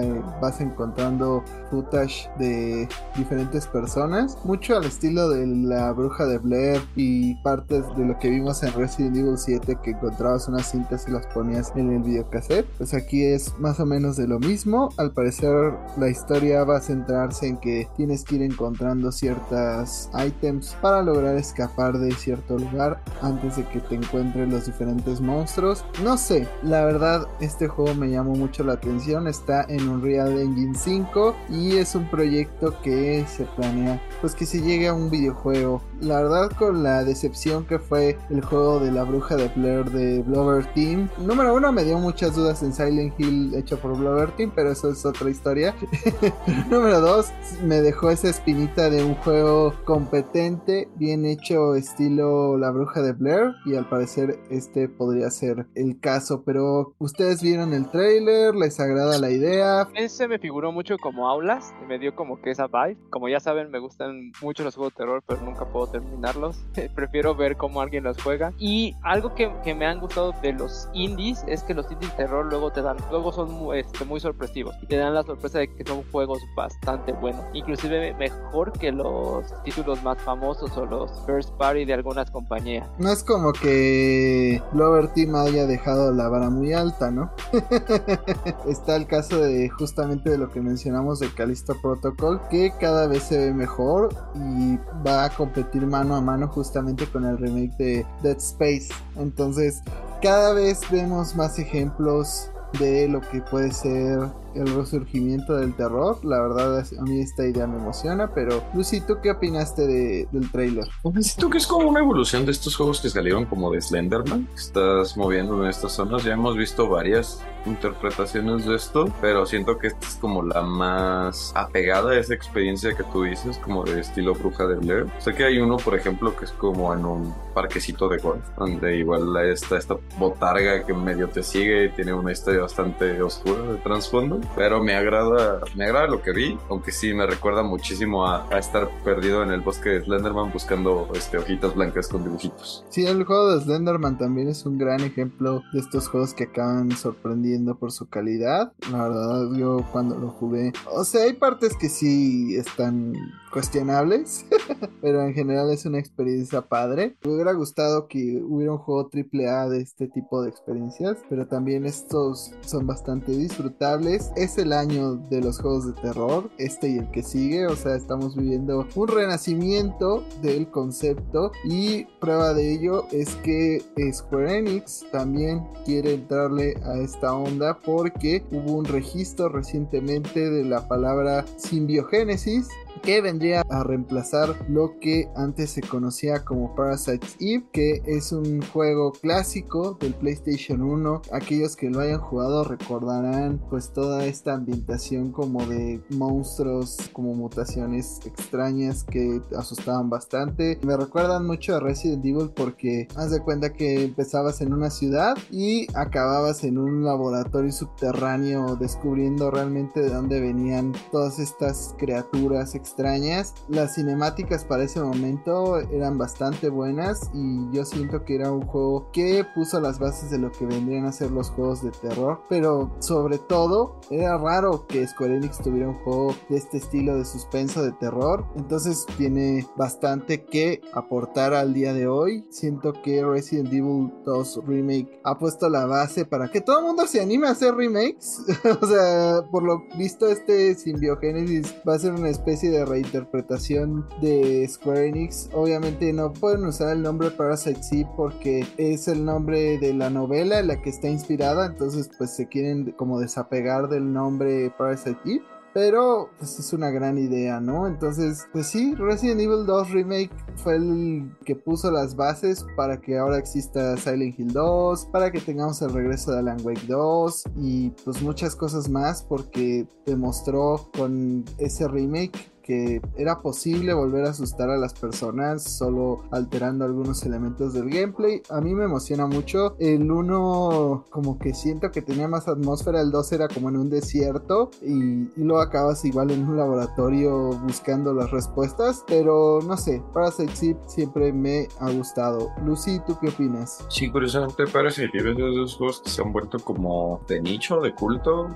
[0.42, 6.38] va a vas encontrando footage de diferentes personas, mucho al estilo de la bruja de
[6.38, 11.06] Blair y partes de lo que vimos en Resident Evil 7 que encontrabas unas cintas
[11.08, 12.66] y las ponías en el videocassette.
[12.78, 14.90] Pues aquí es más o menos de lo mismo.
[14.96, 20.76] Al parecer la historia va a centrarse en que tienes que ir encontrando ciertas items
[20.80, 25.84] para lograr escapar de cierto lugar antes de que te encuentren los diferentes monstruos.
[26.02, 29.26] No sé, la verdad este juego me llamó mucho la atención.
[29.26, 29.88] Está en
[30.34, 34.94] Unreal Engine 5 y es un proyecto que se planea pues que se llegue a
[34.94, 35.82] un videojuego.
[36.00, 40.22] La verdad con la decepción que fue el juego de la bruja de Blair de
[40.22, 41.08] Blover Team.
[41.18, 44.90] Número uno me dio muchas dudas en Silent Hill hecho por Blover Team, pero eso
[44.90, 45.74] es otra historia.
[46.70, 53.02] Número dos me dejó esa espinita de un juego competente, bien hecho estilo La Bruja
[53.02, 58.54] de Blair y al parecer este podría ser el caso, pero ustedes vieron el trailer,
[58.54, 59.88] les agrada la idea.
[60.28, 62.96] Me figuró mucho como Aulas y me dio como que esa vibe.
[63.10, 66.64] Como ya saben, me gustan mucho los juegos de terror, pero nunca puedo terminarlos.
[66.94, 68.52] Prefiero ver cómo alguien los juega.
[68.58, 72.24] Y algo que, que, me han gustado de los indies es que los indies de
[72.24, 75.58] terror luego te dan, luego son muy, este, muy sorpresivos y te dan la sorpresa
[75.58, 81.10] de que son juegos bastante buenos, inclusive mejor que los títulos más famosos o los
[81.26, 82.88] first party de algunas compañías.
[82.98, 87.30] No es como que Lover Team haya dejado la vara muy alta, ¿no?
[88.68, 93.24] Está el caso de justamente de lo que mencionamos de Callisto Protocol, que cada vez
[93.24, 98.06] se ve mejor y va a competir mano a mano justamente con el remake de
[98.22, 98.88] Dead Space.
[99.16, 99.82] Entonces,
[100.22, 104.20] cada vez vemos más ejemplos de lo que puede ser
[104.54, 106.24] el resurgimiento del terror.
[106.24, 108.32] La verdad, a mí esta idea me emociona.
[108.34, 110.86] Pero, Lucy, ¿tú qué opinaste de, del trailer?
[111.20, 114.48] Siento que es como una evolución de estos juegos que salieron como de Slenderman.
[114.54, 116.24] Estás moviendo en estas zonas.
[116.24, 121.52] Ya hemos visto varias interpretaciones de esto, pero siento que esta es como la más
[121.54, 125.06] apegada a esa experiencia que tú dices, como de estilo bruja de Blair.
[125.18, 128.96] Sé que hay uno, por ejemplo, que es como en un parquecito de golf, donde
[128.96, 133.78] igual está esta botarga que medio te sigue y tiene una historia bastante oscura de
[133.78, 138.46] trasfondo pero me agrada, me agrada lo que vi, aunque sí me recuerda muchísimo a,
[138.58, 142.84] estar perdido en el bosque de Slenderman buscando este, hojitas blancas con dibujitos.
[142.88, 146.92] Sí, el juego de Slenderman también es un gran ejemplo de estos juegos que acaban
[146.92, 148.72] sorprendiendo por su calidad.
[148.90, 153.14] La verdad, yo cuando lo jugué, o sea, hay partes que sí están
[153.54, 154.44] cuestionables,
[155.00, 157.16] pero en general es una experiencia padre.
[157.24, 161.86] Me hubiera gustado que hubiera un juego AAA de este tipo de experiencias, pero también
[161.86, 164.32] estos son bastante disfrutables.
[164.36, 167.94] Es el año de los juegos de terror, este y el que sigue, o sea,
[167.94, 175.64] estamos viviendo un renacimiento del concepto y prueba de ello es que Square Enix también
[175.84, 182.68] quiere entrarle a esta onda porque hubo un registro recientemente de la palabra simbiogénesis
[183.04, 188.62] que vendría a reemplazar lo que antes se conocía como Parasites Eve, que es un
[188.62, 191.22] juego clásico del PlayStation 1.
[191.30, 198.20] Aquellos que lo hayan jugado recordarán pues toda esta ambientación como de monstruos, como mutaciones
[198.24, 200.78] extrañas que asustaban bastante.
[200.82, 205.36] Me recuerdan mucho a Resident Evil porque haz de cuenta que empezabas en una ciudad
[205.50, 212.93] y acababas en un laboratorio subterráneo descubriendo realmente de dónde venían todas estas criaturas extrañas
[212.94, 213.54] extrañas.
[213.68, 219.10] Las cinemáticas para ese momento eran bastante buenas y yo siento que era un juego
[219.12, 222.40] que puso las bases de lo que vendrían a ser los juegos de terror.
[222.48, 227.24] Pero sobre todo era raro que Square Enix tuviera un juego de este estilo de
[227.24, 228.46] suspenso de terror.
[228.54, 232.46] Entonces tiene bastante que aportar al día de hoy.
[232.50, 237.06] Siento que Resident Evil 2 Remake ha puesto la base para que todo el mundo
[237.08, 238.44] se anime a hacer remakes.
[238.80, 244.66] o sea, por lo visto este Symbiogenesis va a ser una especie de reinterpretación de
[244.68, 245.48] Square Enix.
[245.52, 250.58] Obviamente no pueden usar el nombre Parasite Eve porque es el nombre de la novela
[250.58, 251.66] en la que está inspirada.
[251.66, 255.42] Entonces pues se quieren como desapegar del nombre Parasite Eve.
[255.74, 257.88] Pero pues es una gran idea, ¿no?
[257.88, 263.18] Entonces, pues sí, Resident Evil 2 Remake fue el que puso las bases para que
[263.18, 267.90] ahora exista Silent Hill 2, para que tengamos el regreso de Alan Wake 2 y
[268.04, 274.70] pues muchas cosas más porque demostró con ese remake que era posible volver a asustar
[274.70, 278.42] a las personas solo alterando algunos elementos del gameplay.
[278.50, 279.76] A mí me emociona mucho.
[279.78, 283.90] El 1 como que siento que tenía más atmósfera, el 2 era como en un
[283.90, 290.02] desierto y, y luego acabas igual en un laboratorio buscando las respuestas, pero no sé,
[290.14, 292.50] Parasite Zip siempre me ha gustado.
[292.64, 293.84] Lucy, ¿tú qué opinas?
[293.88, 297.94] Sí, curiosamente Parasite Eve es de juegos que se han vuelto como de nicho, de
[297.94, 298.48] culto,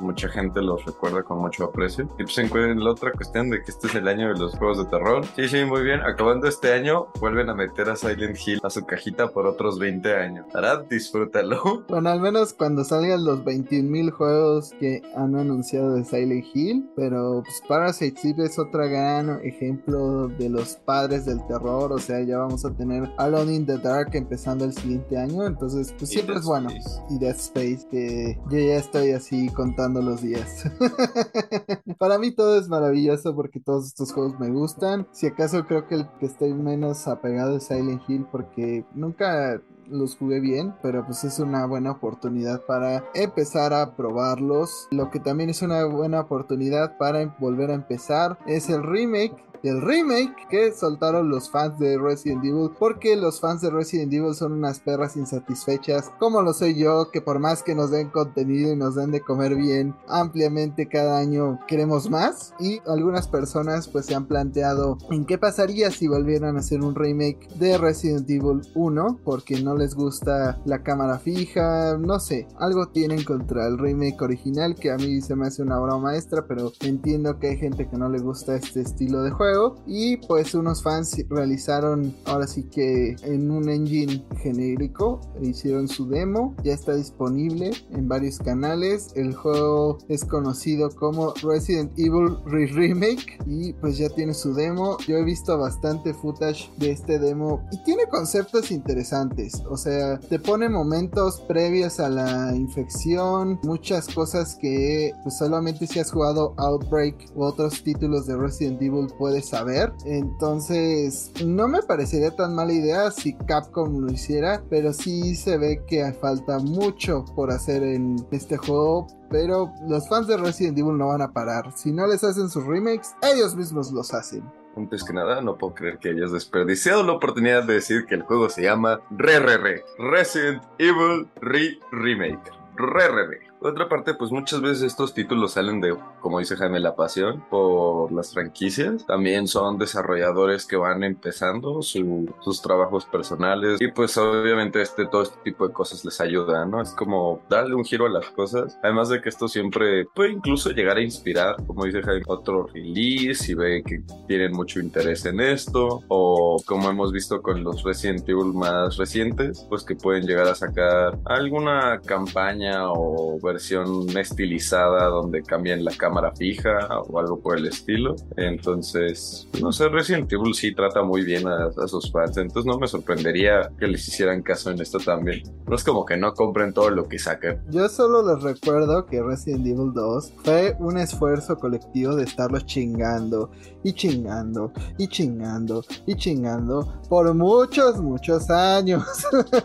[0.00, 2.08] mucha gente los recuerda con mucho aprecio.
[2.18, 4.78] Y pues en la otra cuestión de que este es el año de los juegos
[4.78, 5.24] de terror.
[5.34, 6.00] Sí, sí, muy bien.
[6.02, 10.14] Acabando este año, vuelven a meter a Silent Hill a su cajita por otros 20
[10.14, 10.46] años.
[10.54, 11.84] Ahora disfrútalo.
[11.94, 16.90] Bueno, al menos cuando salgan los 21 mil juegos que han anunciado de Silent Hill,
[16.96, 22.20] pero pues Parasite Eve es otro gran ejemplo de los padres del terror, o sea,
[22.22, 26.36] ya vamos a tener Alone in the Dark empezando el siguiente año, entonces pues siempre
[26.36, 26.70] es bueno.
[27.10, 30.64] Y Dead Space, que yo ya estoy así contando los días.
[31.98, 35.06] Para mí todo es maravilloso porque todos estos juegos me gustan.
[35.12, 40.16] Si acaso creo que el que estoy menos apegado es Silent Hill porque nunca los
[40.16, 44.88] jugué bien, pero pues es una buena oportunidad para empezar a probarlos.
[44.90, 49.80] Lo que también es una buena oportunidad para volver a empezar es el remake del
[49.80, 54.52] remake que soltaron los fans de Resident Evil porque los fans de Resident Evil son
[54.52, 58.76] unas perras insatisfechas como lo soy yo que por más que nos den contenido y
[58.76, 62.52] nos den de comer bien ampliamente cada año queremos más.
[62.60, 66.94] Y algunas personas pues se han planteado en qué pasaría si volvieran a hacer un
[66.94, 72.88] remake de Resident Evil 1 porque no les gusta la cámara fija no sé algo
[72.88, 76.70] tienen contra el remake original que a mí se me hace una obra maestra pero
[76.80, 79.53] entiendo que hay gente que no le gusta este estilo de juego
[79.86, 86.54] y pues unos fans realizaron ahora sí que en un engine genérico hicieron su demo
[86.62, 89.12] ya está disponible en varios canales.
[89.14, 94.96] El juego es conocido como Resident Evil Re Remake y pues ya tiene su demo.
[95.06, 99.62] Yo he visto bastante footage de este demo y tiene conceptos interesantes.
[99.68, 105.98] O sea te pone momentos previos a la infección muchas cosas que pues solamente si
[105.98, 109.92] has jugado Outbreak u otros títulos de Resident Evil puedes saber.
[110.04, 115.82] Entonces, no me parecería tan mala idea si Capcom lo hiciera, pero sí se ve
[115.86, 119.06] que falta mucho por hacer en este juego.
[119.30, 121.72] Pero los fans de Resident Evil no van a parar.
[121.76, 124.44] Si no les hacen sus remakes, ellos mismos los hacen.
[124.76, 128.22] Antes que nada, no puedo creer que hayas desperdiciado la oportunidad de decir que el
[128.22, 132.63] juego se llama Re Re Re Resident Evil Re Remake.
[132.76, 133.54] Re Re Re.
[133.64, 137.42] Por otra parte, pues muchas veces estos títulos salen de, como dice Jaime, la pasión
[137.48, 139.06] por las franquicias.
[139.06, 145.38] También son desarrolladores que van empezando sus trabajos personales y pues obviamente este, todo este
[145.44, 146.82] tipo de cosas les ayuda, ¿no?
[146.82, 148.78] Es como darle un giro a las cosas.
[148.82, 153.50] Además de que esto siempre puede incluso llegar a inspirar, como dice Jaime, otro release
[153.50, 158.28] y ve que tienen mucho interés en esto o como hemos visto con los Resident
[158.28, 165.42] Evil más recientes, pues que pueden llegar a sacar alguna campaña o versión estilizada donde
[165.42, 168.16] cambian la cámara fija o algo por el estilo.
[168.36, 172.86] Entonces, no sé, Resident Evil sí trata muy bien a, sus fans, entonces no me
[172.86, 175.42] sorprendería que les hicieran caso en esto también.
[175.66, 177.62] No es como que no compren todo lo que sacan.
[177.70, 183.50] Yo solo les recuerdo que Resident Evil 2 fue un esfuerzo colectivo de estarlos chingando
[183.82, 189.04] y chingando y chingando y chingando por muchos, muchos años.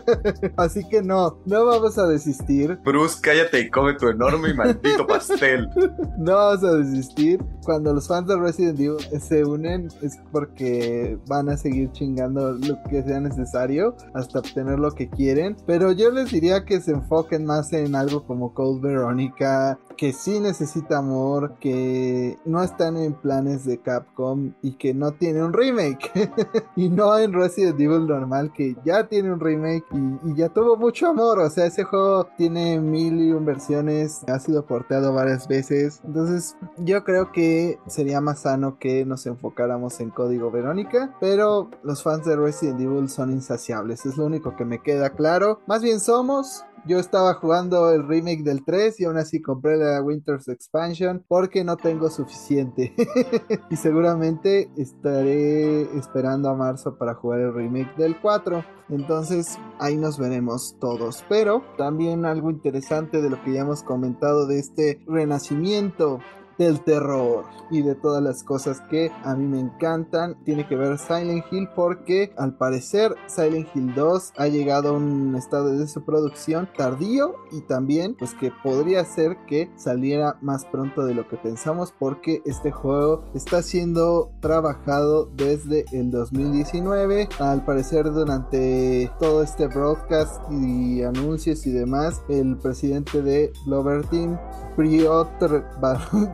[0.56, 2.78] Así que no, no vamos a desistir.
[2.90, 5.68] Bruce, cállate y come tu enorme y maldito pastel.
[6.18, 7.42] No vamos a desistir.
[7.64, 12.76] Cuando los fans de Resident Evil se unen es porque van a seguir chingando lo
[12.90, 15.56] que sea necesario hasta obtener lo que quieren.
[15.66, 20.40] Pero yo les diría que se enfoquen más en algo como Cold Veronica, que sí
[20.40, 26.10] necesita amor, que no están en planes de Capcom y que no tiene un remake.
[26.74, 31.08] y no en Resident Evil normal, que ya tiene un remake y, ya tuvo mucho
[31.08, 31.40] amor.
[31.40, 36.00] O sea, ese juego tiene mil y un versiones, ha sido porteado varias veces.
[36.02, 41.14] Entonces, yo creo que sería más sano que nos enfocáramos en Código Verónica.
[41.20, 45.60] Pero los fans de Resident Evil son insaciables, es lo único que me queda claro.
[45.66, 50.02] Más bien somos yo estaba jugando el remake del 3 y aún así compré la
[50.02, 52.94] Winter's Expansion porque no tengo suficiente.
[53.70, 58.64] y seguramente estaré esperando a marzo para jugar el remake del 4.
[58.88, 61.24] Entonces ahí nos veremos todos.
[61.28, 66.20] Pero también algo interesante de lo que ya hemos comentado de este renacimiento
[66.60, 70.36] del terror y de todas las cosas que a mí me encantan.
[70.44, 75.34] Tiene que ver Silent Hill porque al parecer Silent Hill 2 ha llegado a un
[75.36, 81.06] estado de su producción tardío y también pues que podría ser que saliera más pronto
[81.06, 87.30] de lo que pensamos porque este juego está siendo trabajado desde el 2019.
[87.38, 94.38] Al parecer durante todo este broadcast y anuncios y demás, el presidente de Blover Team,
[94.76, 95.64] Priotr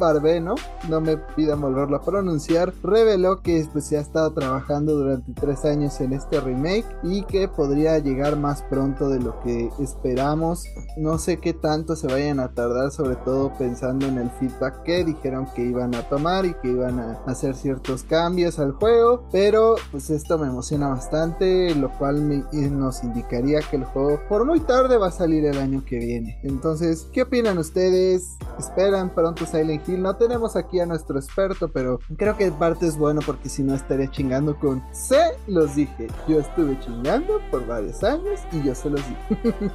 [0.88, 5.64] No me pida volverlo a pronunciar, reveló que pues, se ha estado trabajando durante tres
[5.64, 10.64] años en este remake y que podría llegar más pronto de lo que esperamos.
[10.96, 15.04] No sé qué tanto se vayan a tardar, sobre todo pensando en el feedback que
[15.04, 19.76] dijeron que iban a tomar y que iban a hacer ciertos cambios al juego, pero
[19.90, 24.96] pues esto me emociona bastante, lo cual nos indicaría que el juego por muy tarde
[24.96, 26.38] va a salir el año que viene.
[26.42, 28.36] Entonces, ¿qué opinan ustedes?
[28.58, 29.95] ¿Esperan pronto Silent Hill?
[29.96, 33.74] No tenemos aquí a nuestro experto, pero creo que parte es bueno porque si no
[33.74, 36.08] estaría chingando con se los dije.
[36.28, 39.70] Yo estuve chingando por varios años y yo se los dije.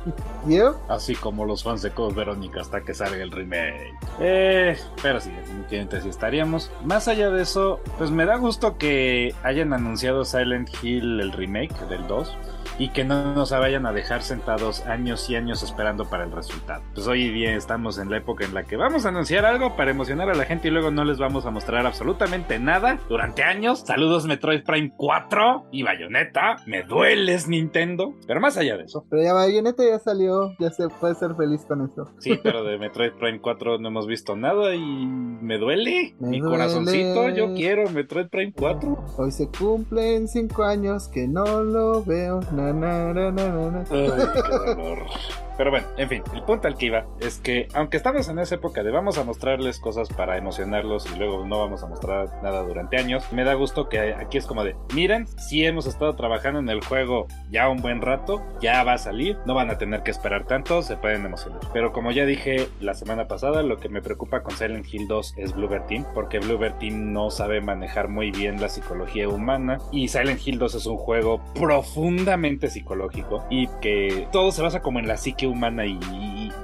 [0.48, 0.80] ¿Yo?
[0.88, 3.98] Así como los fans de Code Verónica hasta que salga el remake.
[4.20, 6.72] Eh, pero sí, definitivamente sí estaríamos.
[6.86, 11.88] Más allá de eso, pues me da gusto que hayan anunciado Silent Hill el remake
[11.88, 12.38] del 2
[12.78, 16.84] y que no nos vayan a dejar sentados años y años esperando para el resultado.
[16.94, 19.92] Pues hoy día estamos en la época en la que vamos a anunciar algo para
[19.92, 23.84] emocionar a la gente y luego no les vamos a mostrar absolutamente nada durante años.
[23.86, 26.58] Saludos Metroid Prime 4 y Bayonetta.
[26.66, 28.14] Me dueles Nintendo.
[28.28, 29.06] Pero más allá de eso.
[29.10, 32.10] Pero ya Bayonetta ya salió, ya se puede ser feliz con eso.
[32.20, 36.16] Sí, pero de Metroid Prime 4 no hemos visto nada y me duele.
[36.20, 39.06] Mi corazoncito, yo quiero Metroid Prime 4.
[39.18, 42.40] Hoy se cumplen 5 años que no lo veo.
[42.52, 45.00] Na, na, na, Ay, qué dolor.
[45.62, 48.56] Pero bueno, en fin, el punto al que iba es que aunque estamos en esa
[48.56, 52.64] época de vamos a mostrarles cosas para emocionarlos y luego no vamos a mostrar nada
[52.64, 56.60] durante años, me da gusto que aquí es como de, miren, si hemos estado trabajando
[56.60, 60.02] en el juego ya un buen rato, ya va a salir, no van a tener
[60.02, 61.60] que esperar tanto, se pueden emocionar.
[61.74, 65.36] Pero como ya dije la semana pasada, lo que me preocupa con Silent Hill 2
[65.38, 70.08] es Bluebird Team, porque Bluebird Team no sabe manejar muy bien la psicología humana y
[70.08, 75.08] Silent Hill 2 es un juego profundamente psicológico y que todo se basa como en
[75.08, 76.00] la psique humana y,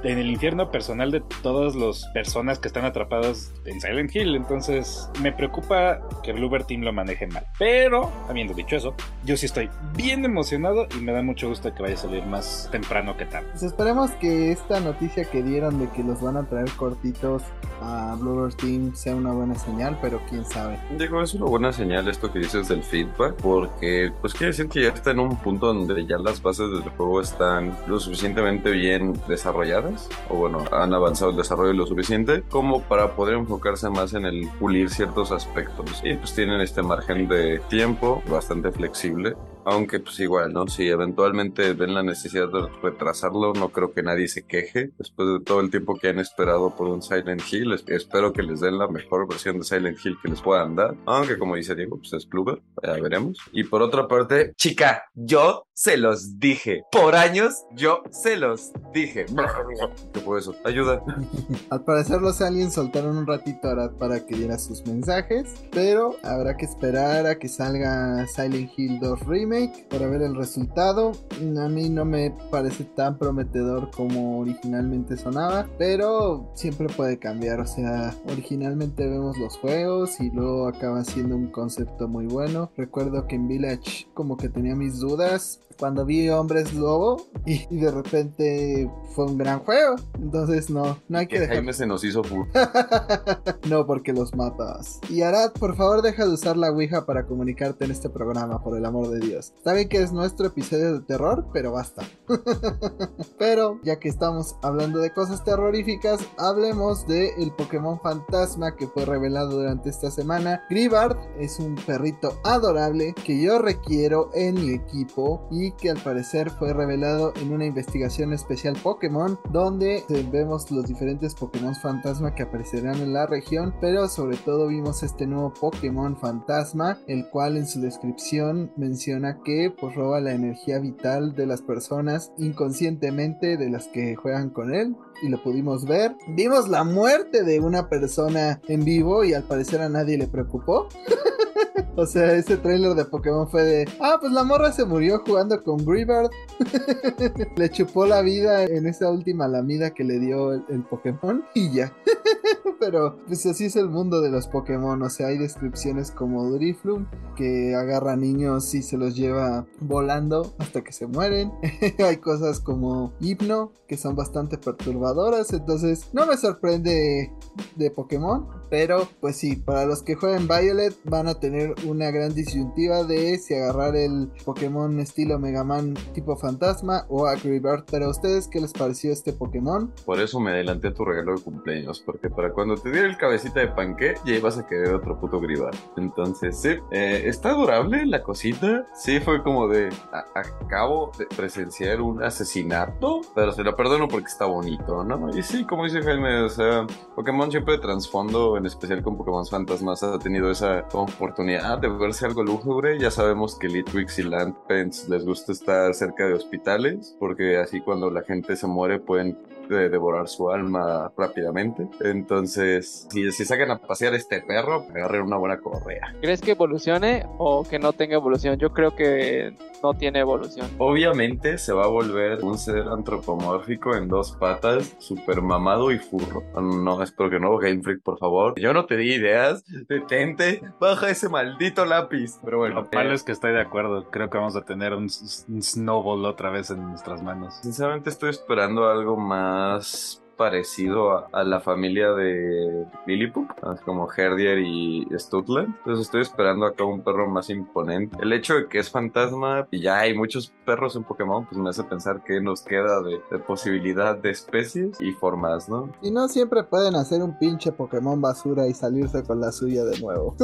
[0.04, 4.36] en el infierno personal de todas las personas que están atrapadas en Silent Hill.
[4.36, 7.44] Entonces me preocupa que Bluebird Team lo maneje mal.
[7.58, 11.82] Pero, habiendo dicho eso, yo sí estoy bien emocionado y me da mucho gusto que
[11.82, 13.48] vaya a salir más temprano que tarde.
[13.50, 17.42] Pues esperemos que esta noticia que dieron de que los van a traer cortitos
[17.80, 20.78] a Bluebird Team sea una buena señal, pero quién sabe.
[20.96, 24.82] Digo, es una buena señal esto que dices del feedback, porque pues quiere decir que
[24.82, 29.14] ya está en un punto donde ya las bases del juego están lo suficientemente bien
[29.28, 34.26] desarrolladas, o bueno, han avanzado el desarrollo lo suficiente como para poder enfocarse más en
[34.26, 36.00] el pulir ciertos aspectos.
[36.04, 39.34] Y pues tienen este margen de tiempo bastante flexible
[39.70, 40.66] aunque pues igual, ¿no?
[40.66, 44.92] Si eventualmente ven la necesidad de retrasarlo, no creo que nadie se queje.
[44.96, 48.60] Después de todo el tiempo que han esperado por un Silent Hill, espero que les
[48.60, 50.96] den la mejor versión de Silent Hill que les puedan dar.
[51.04, 53.38] Aunque como dice Diego, pues es Kluber, ya veremos.
[53.52, 56.84] Y por otra parte, chica, yo se los dije.
[56.90, 59.26] Por años, yo se los dije.
[60.14, 60.54] ¿Qué fue eso?
[60.64, 61.04] Ayuda.
[61.70, 66.56] Al parecer los aliens soltaron un ratito ahora para que diera sus mensajes, pero habrá
[66.56, 69.57] que esperar a que salga Silent Hill 2 Remake
[69.90, 71.12] para ver el resultado.
[71.58, 77.60] A mí no me parece tan prometedor como originalmente sonaba, pero siempre puede cambiar.
[77.60, 82.70] O sea, originalmente vemos los juegos y luego acaba siendo un concepto muy bueno.
[82.76, 87.90] Recuerdo que en Village como que tenía mis dudas cuando vi Hombres Lobo y, de
[87.90, 89.96] repente fue un gran juego.
[90.20, 91.56] Entonces no, no hay que, dejar.
[91.56, 92.46] Jaime se nos hizo full.
[93.68, 95.00] no, porque los matas.
[95.08, 98.76] Y Arad, por favor, deja de usar la Ouija para comunicarte en este programa, por
[98.76, 99.52] el amor de Dios.
[99.56, 102.02] Está bien que es nuestro episodio de terror, pero basta.
[103.38, 109.04] pero ya que estamos hablando de cosas terroríficas, hablemos de el Pokémon Fantasma que fue
[109.04, 110.62] revelado durante esta semana.
[110.68, 116.50] Gribard es un perrito adorable que yo requiero en mi equipo y que al parecer
[116.50, 122.96] fue revelado en una investigación especial Pokémon donde vemos los diferentes Pokémon fantasma que aparecerán
[122.96, 127.80] en la región, pero sobre todo vimos este nuevo Pokémon fantasma, el cual en su
[127.80, 134.16] descripción menciona que pues roba la energía vital de las personas inconscientemente de las que
[134.16, 136.16] juegan con él y lo pudimos ver.
[136.28, 140.88] Vimos la muerte de una persona en vivo y al parecer a nadie le preocupó.
[141.96, 145.62] o sea, ese trailer de Pokémon fue de, ah, pues la morra se murió jugando
[145.62, 146.30] con Greebird.
[147.56, 151.72] le chupó la vida en esa última lamida que le dio el, el Pokémon y
[151.72, 151.92] ya.
[152.78, 155.02] pero pues así es el mundo de los Pokémon.
[155.02, 157.06] O sea, hay descripciones como Drifloom
[157.36, 161.52] que agarra niños y se los lleva volando hasta que se mueren.
[161.98, 165.52] hay cosas como Hipno que son bastante perturbadoras.
[165.52, 167.32] Entonces, no me sorprende
[167.76, 168.46] de Pokémon.
[168.70, 173.38] Pero, pues sí, para los que jueguen Violet van a tener una gran disyuntiva de
[173.38, 177.84] si agarrar el Pokémon estilo Mega Man tipo fantasma o Agribird.
[177.90, 179.92] Pero a ustedes, ¿qué les pareció este Pokémon?
[180.04, 183.16] Por eso me adelanté a tu regalo de cumpleaños, porque para cuando te diera el
[183.16, 185.74] cabecita de panque, ya ibas a querer otro puto Gribar.
[185.96, 188.86] Entonces, sí, eh, está adorable la cosita.
[188.94, 189.90] Sí, fue como de,
[190.34, 195.36] acabo de presenciar un asesinato, pero se lo perdono porque está bonito, ¿no?
[195.36, 199.44] Y sí, como dice Jaime, o sea, Pokémon siempre de trasfondo, en especial con Pokémon
[199.46, 202.98] Fantasmas, ha tenido esa oportunidad de verse algo lúgubre.
[202.98, 208.10] Ya sabemos que Litwix y Landpens les gusta estar cerca de hospitales, porque así cuando
[208.10, 209.38] la gente se muere pueden
[209.68, 211.86] de devorar su alma rápidamente.
[212.00, 216.14] Entonces, si, si sacan a pasear este perro, agarren una buena correa.
[216.20, 218.58] ¿Crees que evolucione o que no tenga evolución?
[218.58, 220.68] Yo creo que no tiene evolución.
[220.78, 226.42] Obviamente se va a volver un ser antropomórfico en dos patas, super mamado y furro.
[226.60, 228.58] No, espero que no, Game Freak, por favor.
[228.58, 229.64] Yo no te di ideas.
[229.88, 232.38] Detente, baja ese maldito lápiz.
[232.44, 232.82] Pero bueno.
[232.82, 234.10] Lo malo es que estoy de acuerdo.
[234.10, 235.08] Creo que vamos a tener un,
[235.48, 237.54] un snowball otra vez en nuestras manos.
[237.62, 243.48] Sinceramente estoy esperando algo más parecido a, la familia de Lilliput,
[243.84, 245.74] como Herdier y Stutland.
[245.78, 248.16] Entonces estoy esperando acá un perro más imponente.
[248.22, 251.68] El hecho de que es fantasma y ya hay muchos perros en Pokémon, pues me
[251.70, 255.90] hace pensar que nos queda de, posibilidad de especies y formas, ¿no?
[256.02, 259.98] Y no siempre pueden hacer un pinche Pokémon basura y salirse con la suya de
[260.00, 260.36] nuevo.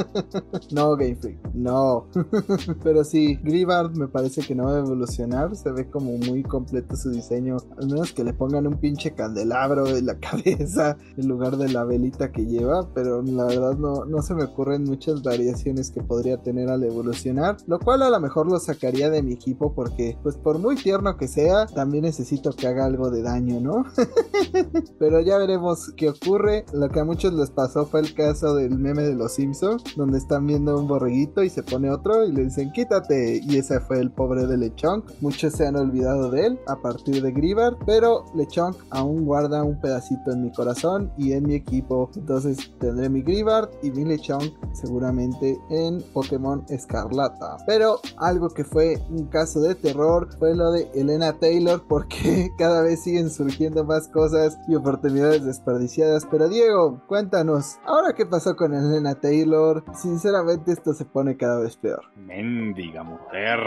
[0.72, 2.06] no, Game Freak, no.
[2.82, 5.56] Pero sí, Gribard me parece que no va a evolucionar.
[5.56, 7.56] Se ve como muy completo su diseño.
[7.78, 11.84] Al menos que le pongan un pinche candelabro en la cabeza en lugar de la
[11.84, 16.38] velita que lleva, pero la verdad no, no se me ocurren muchas variaciones que podría
[16.38, 20.36] tener al evolucionar, lo cual a lo mejor lo sacaría de mi equipo porque pues
[20.36, 23.84] por muy tierno que sea, también necesito que haga algo de daño, ¿no?
[24.98, 26.64] pero ya veremos qué ocurre.
[26.72, 30.18] Lo que a muchos les pasó fue el caso del meme de los Simpsons, donde
[30.18, 34.00] están viendo un borreguito y se pone otro y le dicen quítate y ese fue
[34.00, 35.04] el pobre de Lechonk.
[35.20, 39.80] Muchos se han olvidado de él a partir de Grivar, pero Lechonk aún guarda un
[39.80, 42.10] pedacito en mi corazón y en mi equipo.
[42.14, 47.56] Entonces tendré mi Gribard y mi Lechonk seguramente en Pokémon Escarlata.
[47.66, 52.82] Pero algo que fue un caso de terror fue lo de Elena Taylor porque cada
[52.82, 56.26] vez siguen surgiendo más cosas y oportunidades desperdiciadas.
[56.30, 59.84] Pero Diego, cuéntanos, ¿ahora qué pasó con Elena Taylor?
[59.94, 62.02] Sinceramente esto se pone cada vez peor.
[62.16, 63.58] Mendiga mujer.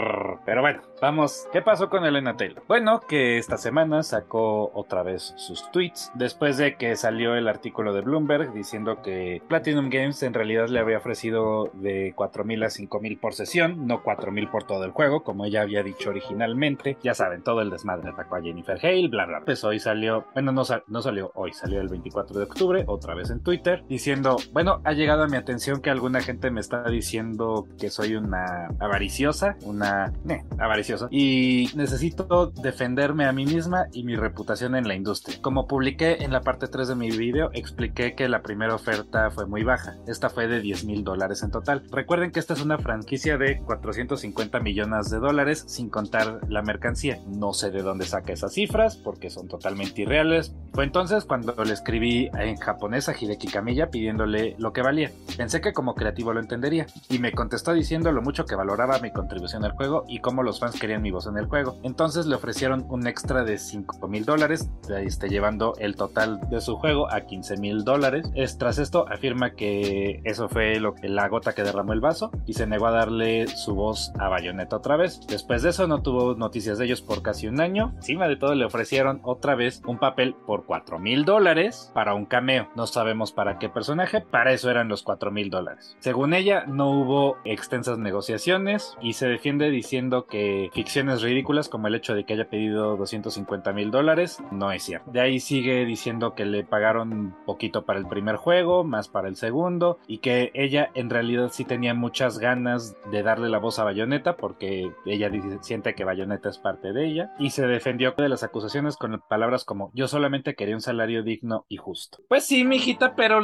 [0.44, 1.46] Pero bueno, vamos.
[1.52, 2.62] ¿Qué pasó con Elena Taylor?
[2.68, 7.92] Bueno, que esta semana sacó otra vez sus tweets después de que salió el artículo
[7.92, 13.20] de Bloomberg diciendo que Platinum Games en realidad le había ofrecido de 4.000 a 5.000
[13.20, 16.96] por sesión, no 4.000 por todo el juego, como ella había dicho originalmente.
[17.02, 19.42] Ya saben, todo el desmadre atacó a Jennifer Hale, bla, bla.
[19.44, 23.42] Pues hoy salió, bueno, no, salió hoy, salió el 24 de octubre, otra vez en
[23.42, 27.90] Twitter, diciendo, bueno, ha llegado a mi atención que alguna gente me está diciendo que
[27.90, 30.12] soy una avariciosa, una...
[30.28, 35.23] Eh, avariciosa, y necesito defenderme a mí misma y mi reputación en la industria.
[35.40, 39.46] Como publiqué en la parte 3 de mi video, expliqué que la primera oferta fue
[39.46, 39.96] muy baja.
[40.06, 41.82] Esta fue de 10 mil dólares en total.
[41.90, 47.20] Recuerden que esta es una franquicia de 450 millones de dólares sin contar la mercancía.
[47.26, 50.54] No sé de dónde saca esas cifras porque son totalmente irreales.
[50.72, 55.10] Fue entonces cuando le escribí en japonés a Hideki Kamiya pidiéndole lo que valía.
[55.36, 59.10] Pensé que como creativo lo entendería y me contestó diciendo lo mucho que valoraba mi
[59.10, 61.78] contribución al juego y cómo los fans querían mi voz en el juego.
[61.82, 64.68] Entonces le ofrecieron un extra de 5 mil dólares.
[65.14, 68.28] Este, llevando el total de su juego a 15 mil dólares.
[68.58, 72.66] Tras esto afirma que eso fue lo la gota que derramó el vaso y se
[72.66, 75.24] negó a darle su voz a Bayonetta otra vez.
[75.28, 77.92] Después de eso no tuvo noticias de ellos por casi un año.
[77.94, 82.26] Encima de todo le ofrecieron otra vez un papel por 4 mil dólares para un
[82.26, 82.68] cameo.
[82.74, 85.96] No sabemos para qué personaje, para eso eran los 4 mil dólares.
[86.00, 91.94] Según ella no hubo extensas negociaciones y se defiende diciendo que ficciones ridículas como el
[91.94, 95.03] hecho de que haya pedido 250 mil dólares no es cierto.
[95.06, 99.36] De ahí sigue diciendo que le pagaron poquito para el primer juego, más para el
[99.36, 103.84] segundo, y que ella en realidad sí tenía muchas ganas de darle la voz a
[103.84, 105.30] Bayonetta porque ella
[105.60, 109.64] siente que Bayonetta es parte de ella, y se defendió de las acusaciones con palabras
[109.64, 112.18] como yo solamente quería un salario digno y justo.
[112.28, 113.40] Pues sí, mijita, pero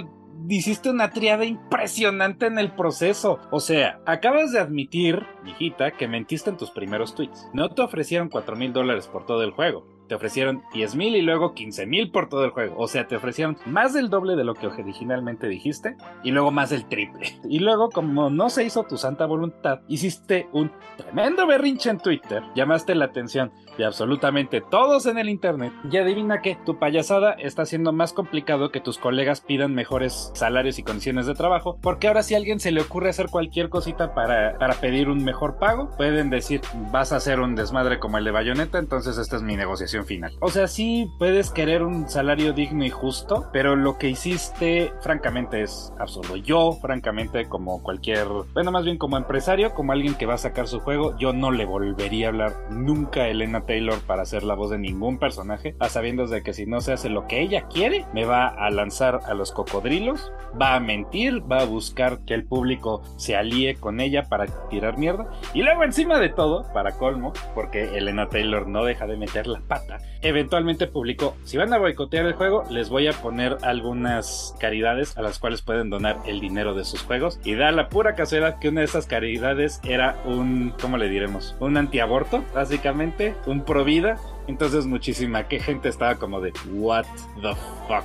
[0.49, 3.39] hiciste una triada impresionante en el proceso.
[3.51, 7.49] O sea, acabas de admitir, mijita, que mentiste en tus primeros tweets.
[7.53, 11.23] No te ofrecieron 4 mil dólares por todo el juego te ofrecieron 10 mil y
[11.23, 12.75] luego 15 mil por todo el juego.
[12.77, 16.71] O sea, te ofrecieron más del doble de lo que originalmente dijiste y luego más
[16.71, 17.39] del triple.
[17.51, 22.43] Y luego, como no se hizo tu santa voluntad, hiciste un tremendo berrinche en Twitter,
[22.57, 25.73] llamaste la atención de absolutamente todos en el internet.
[25.91, 30.79] Y adivina que tu payasada está siendo más complicado que tus colegas pidan mejores salarios
[30.79, 34.15] y condiciones de trabajo porque ahora si a alguien se le ocurre hacer cualquier cosita
[34.15, 36.61] para, para pedir un mejor pago pueden decir
[36.93, 40.37] vas a hacer un desmadre como el de Bayonetta entonces esta es mi negociación final
[40.41, 45.63] o sea sí puedes querer un salario digno y justo pero lo que hiciste francamente
[45.63, 46.37] es absurdo.
[46.37, 50.69] Yo francamente como cualquier bueno más bien como empresario como alguien que va a sacar
[50.69, 54.57] su juego yo no le volvería a hablar nunca a Elena Taylor para hacer la
[54.57, 57.69] voz de ningún personaje, a sabiendas de que si no se hace lo que ella
[57.69, 62.35] quiere, me va a lanzar a los cocodrilos, va a mentir, va a buscar que
[62.35, 65.31] el público se alíe con ella para tirar mierda.
[65.55, 69.61] Y luego encima de todo, para colmo, porque Elena Taylor no deja de meter la
[69.61, 75.17] pata, eventualmente publicó, si van a boicotear el juego, les voy a poner algunas caridades
[75.17, 77.39] a las cuales pueden donar el dinero de sus juegos.
[77.45, 81.55] Y da la pura casualidad que una de esas caridades era un, ¿cómo le diremos?
[81.61, 84.17] Un antiaborto, básicamente, un pro vida.
[84.51, 87.07] Entonces muchísima que gente estaba como de what
[87.41, 87.55] the
[87.87, 88.05] fuck.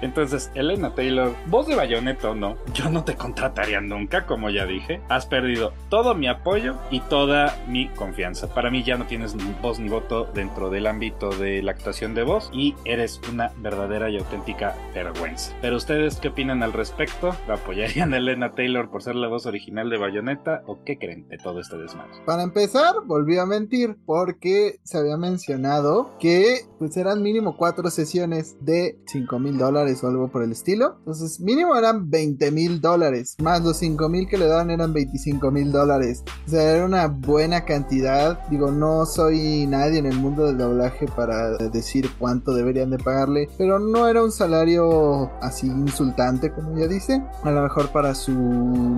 [0.00, 4.66] Entonces, Elena Taylor, voz de bayoneta o no, yo no te contrataría nunca, como ya
[4.66, 5.00] dije.
[5.08, 8.52] Has perdido todo mi apoyo y toda mi confianza.
[8.52, 12.14] Para mí ya no tienes ni voz ni voto dentro del ámbito de la actuación
[12.14, 15.52] de voz y eres una verdadera y auténtica vergüenza.
[15.60, 17.34] Pero ustedes qué opinan al respecto?
[17.48, 21.38] ¿Apoyarían a Elena Taylor por ser la voz original de Bayonetta o qué creen de
[21.38, 22.12] todo este desmadre?
[22.26, 25.71] Para empezar, volvió a mentir porque se había mencionado
[26.18, 30.96] que pues eran mínimo cuatro sesiones de 5 mil dólares o algo por el estilo.
[30.98, 35.50] Entonces, mínimo eran 20 mil dólares, más los 5 mil que le daban eran 25
[35.52, 36.24] mil dólares.
[36.46, 38.46] O sea, era una buena cantidad.
[38.48, 43.48] Digo, no soy nadie en el mundo del doblaje para decir cuánto deberían de pagarle,
[43.56, 47.22] pero no era un salario así insultante como ella dice.
[47.44, 48.32] A lo mejor para su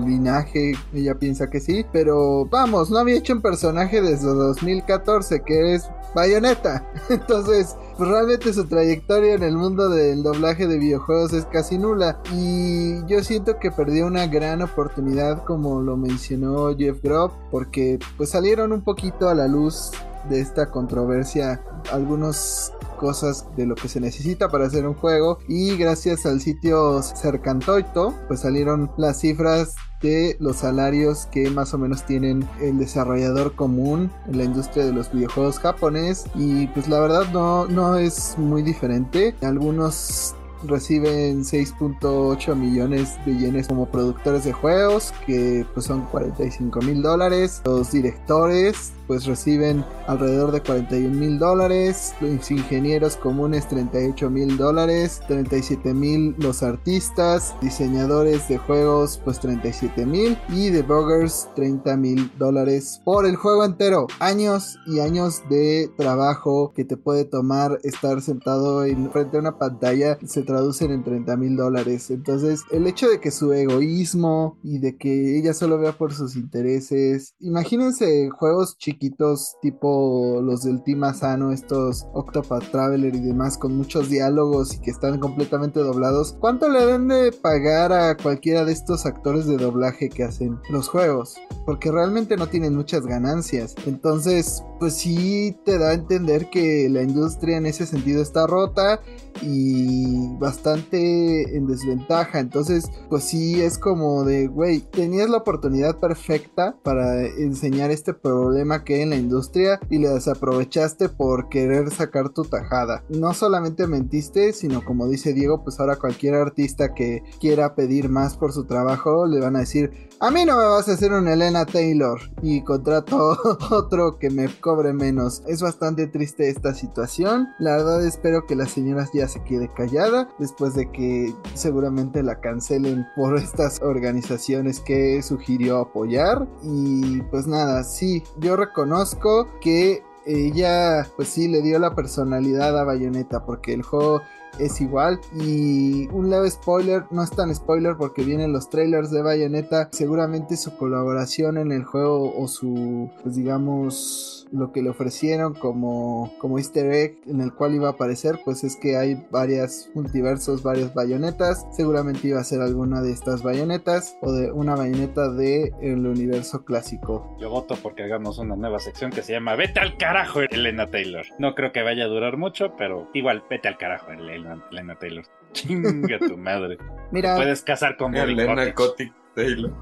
[0.06, 5.74] linaje ella piensa que sí, pero vamos, no había hecho un personaje desde 2014 que
[5.74, 6.53] es Bayonetta.
[7.08, 12.20] Entonces, pues realmente su trayectoria en el mundo del doblaje de videojuegos es casi nula.
[12.32, 18.30] Y yo siento que perdió una gran oportunidad, como lo mencionó Jeff Grob, porque pues
[18.30, 19.92] salieron un poquito a la luz
[20.28, 21.62] de esta controversia
[21.92, 25.38] algunas cosas de lo que se necesita para hacer un juego.
[25.48, 31.78] Y gracias al sitio Cercantoito pues salieron las cifras de los salarios que más o
[31.78, 36.24] menos tienen el desarrollador común en la industria de los videojuegos japonés.
[36.34, 39.34] Y pues la verdad no, no es muy diferente.
[39.42, 40.34] Algunos
[40.66, 47.62] reciben 6.8 millones de yenes como productores de juegos, que pues son 45 mil dólares.
[47.64, 55.20] Los directores pues reciben alrededor de 41 mil dólares, los ingenieros comunes 38 mil dólares,
[55.28, 63.00] 37 mil los artistas, diseñadores de juegos pues 37 mil y debuggers 30 mil dólares
[63.04, 64.06] por el juego entero.
[64.20, 69.58] Años y años de trabajo que te puede tomar estar sentado en frente a una
[69.58, 72.12] pantalla se traducen en 30 mil dólares.
[72.12, 76.36] Entonces el hecho de que su egoísmo y de que ella solo vea por sus
[76.36, 83.76] intereses, imagínense juegos chiquitos tipo los del Team Asano, estos Octopath Traveler y demás con
[83.76, 88.72] muchos diálogos y que están completamente doblados, ¿cuánto le deben de pagar a cualquiera de
[88.72, 91.34] estos actores de doblaje que hacen los juegos?
[91.66, 93.74] Porque realmente no tienen muchas ganancias.
[93.86, 99.00] Entonces, pues sí te da a entender que la industria en ese sentido está rota
[99.42, 102.38] y bastante en desventaja.
[102.38, 108.84] Entonces, pues sí es como de, güey, tenías la oportunidad perfecta para enseñar este problema
[108.84, 113.04] que hay en la industria y le desaprovechaste por querer sacar tu tajada.
[113.08, 118.36] No solamente mentiste, sino como dice Diego, pues ahora cualquier artista que quiera pedir más
[118.36, 121.26] por su trabajo le van a decir, a mí no me vas a hacer un
[121.26, 123.38] Elena Taylor y contrato
[123.70, 125.42] otro que me cobre menos.
[125.46, 127.48] Es bastante triste esta situación.
[127.58, 132.40] La verdad espero que las señoras ya se quede callada después de que seguramente la
[132.40, 136.46] cancelen por estas organizaciones que sugirió apoyar.
[136.62, 142.84] Y pues nada, sí, yo reconozco que ella pues sí le dio la personalidad a
[142.84, 144.22] Bayonetta porque el juego
[144.58, 145.20] es igual.
[145.34, 149.88] Y un leve spoiler, no es tan spoiler porque vienen los trailers de Bayonetta.
[149.92, 156.32] Seguramente su colaboración en el juego o su, pues digamos, lo que le ofrecieron como,
[156.38, 160.62] como easter egg en el cual iba a aparecer, pues es que hay varias multiversos,
[160.62, 161.66] varias bayonetas.
[161.72, 166.64] Seguramente iba a ser alguna de estas bayonetas o de una bayoneta de el universo
[166.64, 167.36] clásico.
[167.40, 171.26] Yo voto porque hagamos una nueva sección que se llama Vete al carajo, Elena Taylor.
[171.38, 175.24] No creo que vaya a durar mucho, pero igual vete al carajo, Elena, Elena Taylor.
[175.52, 176.78] Chinga tu madre.
[177.10, 178.74] Mira, Puedes casar con Elena Cottage.
[178.74, 179.72] Kotick Taylor.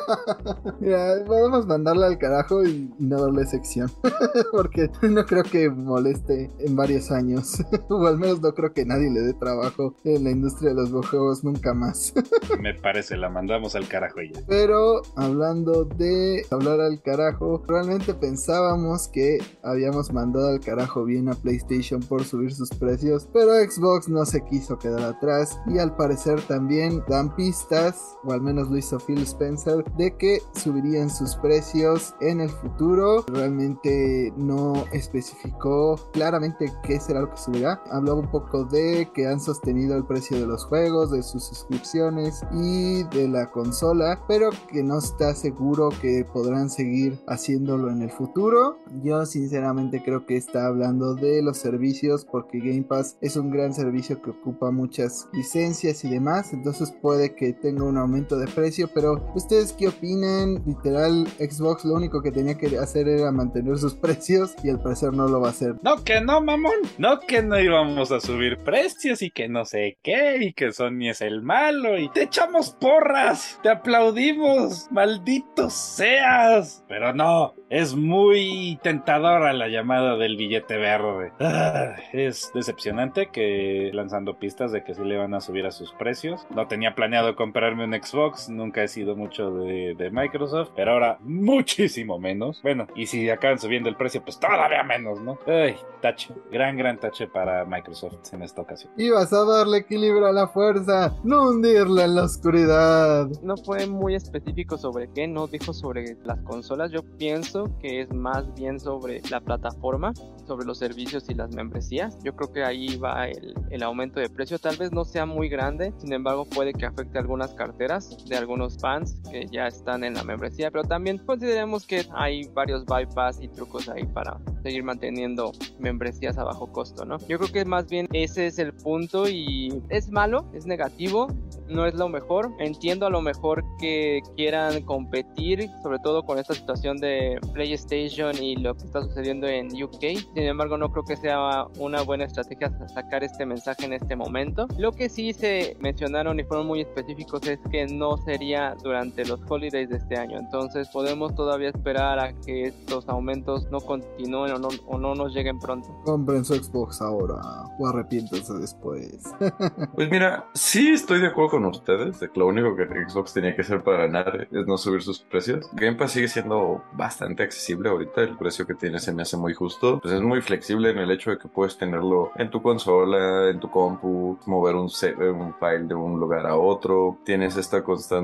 [0.80, 3.90] Mira, podemos mandarla al carajo y, y no darle sección.
[4.52, 7.62] Porque no creo que moleste en varios años.
[7.88, 10.90] o al menos no creo que nadie le dé trabajo en la industria de los
[10.90, 12.12] videojuegos nunca más.
[12.60, 14.40] Me parece, la mandamos al carajo ya.
[14.46, 21.34] Pero hablando de hablar al carajo, realmente pensábamos que habíamos mandado al carajo bien a
[21.34, 26.40] PlayStation por subir sus precios, pero Xbox no se quiso quedar atrás y al parecer
[26.42, 28.76] también dan pistas, o al menos lo
[29.06, 33.24] Phil Spencer, de que subirían sus precios en el futuro.
[33.28, 37.82] Realmente no especificó claramente qué será lo que subirá.
[37.90, 42.42] Habló un poco de que han sostenido el precio de los juegos, de sus suscripciones
[42.52, 48.10] y de la consola, pero que no está seguro que podrán seguir haciéndolo en el
[48.10, 48.78] futuro.
[49.02, 53.72] Yo sinceramente creo que está hablando de los servicios porque Game Pass es un gran
[53.74, 58.71] servicio que ocupa muchas licencias y demás, entonces puede que tenga un aumento de precio,
[58.92, 60.62] pero ustedes qué opinan?
[60.66, 65.12] Literal Xbox lo único que tenía que hacer era mantener sus precios y al parecer
[65.12, 65.74] no lo va a hacer.
[65.82, 66.72] No, que no, mamón.
[66.98, 71.10] No, que no íbamos a subir precios y que no sé qué, y que Sony
[71.10, 76.84] es el malo, y te echamos porras, te aplaudimos, maldito seas.
[76.88, 81.32] Pero no, es muy tentadora la llamada del billete verde.
[81.40, 85.92] Ah, es decepcionante que lanzando pistas de que sí le van a subir a sus
[85.92, 86.46] precios.
[86.54, 91.18] No tenía planeado comprarme un Xbox, nunca he sido mucho de, de Microsoft, pero ahora
[91.20, 92.62] muchísimo menos.
[92.62, 95.38] Bueno, y si acaban subiendo el precio, pues todavía menos, ¿no?
[95.46, 98.92] Ay, tache, gran, gran tache para Microsoft en esta ocasión.
[98.96, 103.28] Y vas a darle equilibrio a la fuerza, no hundirla en la oscuridad.
[103.42, 106.90] No fue muy específico sobre qué, no dijo sobre las consolas.
[106.92, 110.12] Yo pienso que es más bien sobre la plataforma,
[110.46, 112.18] sobre los servicios y las membresías.
[112.22, 114.58] Yo creo que ahí va el, el aumento de precio.
[114.58, 118.51] Tal vez no sea muy grande, sin embargo puede que afecte algunas carteras de algunos
[118.80, 123.48] fans que ya están en la membresía, pero también consideremos que hay varios bypass y
[123.48, 127.18] trucos ahí para seguir manteniendo membresías a bajo costo, ¿no?
[127.28, 131.28] Yo creo que más bien ese es el punto y es malo, es negativo,
[131.68, 132.52] no es lo mejor.
[132.58, 138.56] Entiendo a lo mejor que quieran competir, sobre todo con esta situación de PlayStation y
[138.56, 140.00] lo que está sucediendo en UK.
[140.34, 144.66] Sin embargo, no creo que sea una buena estrategia sacar este mensaje en este momento.
[144.78, 148.41] Lo que sí se mencionaron y fueron muy específicos es que no sería
[148.82, 150.38] durante los holidays de este año.
[150.38, 155.34] Entonces podemos todavía esperar a que estos aumentos no continúen o no, o no nos
[155.34, 155.88] lleguen pronto.
[156.04, 157.40] Compren su Xbox ahora
[157.78, 159.22] o arrepiéntanse después.
[159.94, 163.54] Pues mira, sí estoy de acuerdo con ustedes de que lo único que Xbox tenía
[163.54, 165.68] que hacer para ganar es no subir sus precios.
[165.72, 169.54] Game Pass sigue siendo bastante accesible ahorita, el precio que tiene se me hace muy
[169.54, 170.00] justo.
[170.00, 173.60] Pues es muy flexible en el hecho de que puedes tenerlo en tu consola, en
[173.60, 177.18] tu compu, mover un, un file de un lugar a otro.
[177.24, 178.21] Tienes esta constante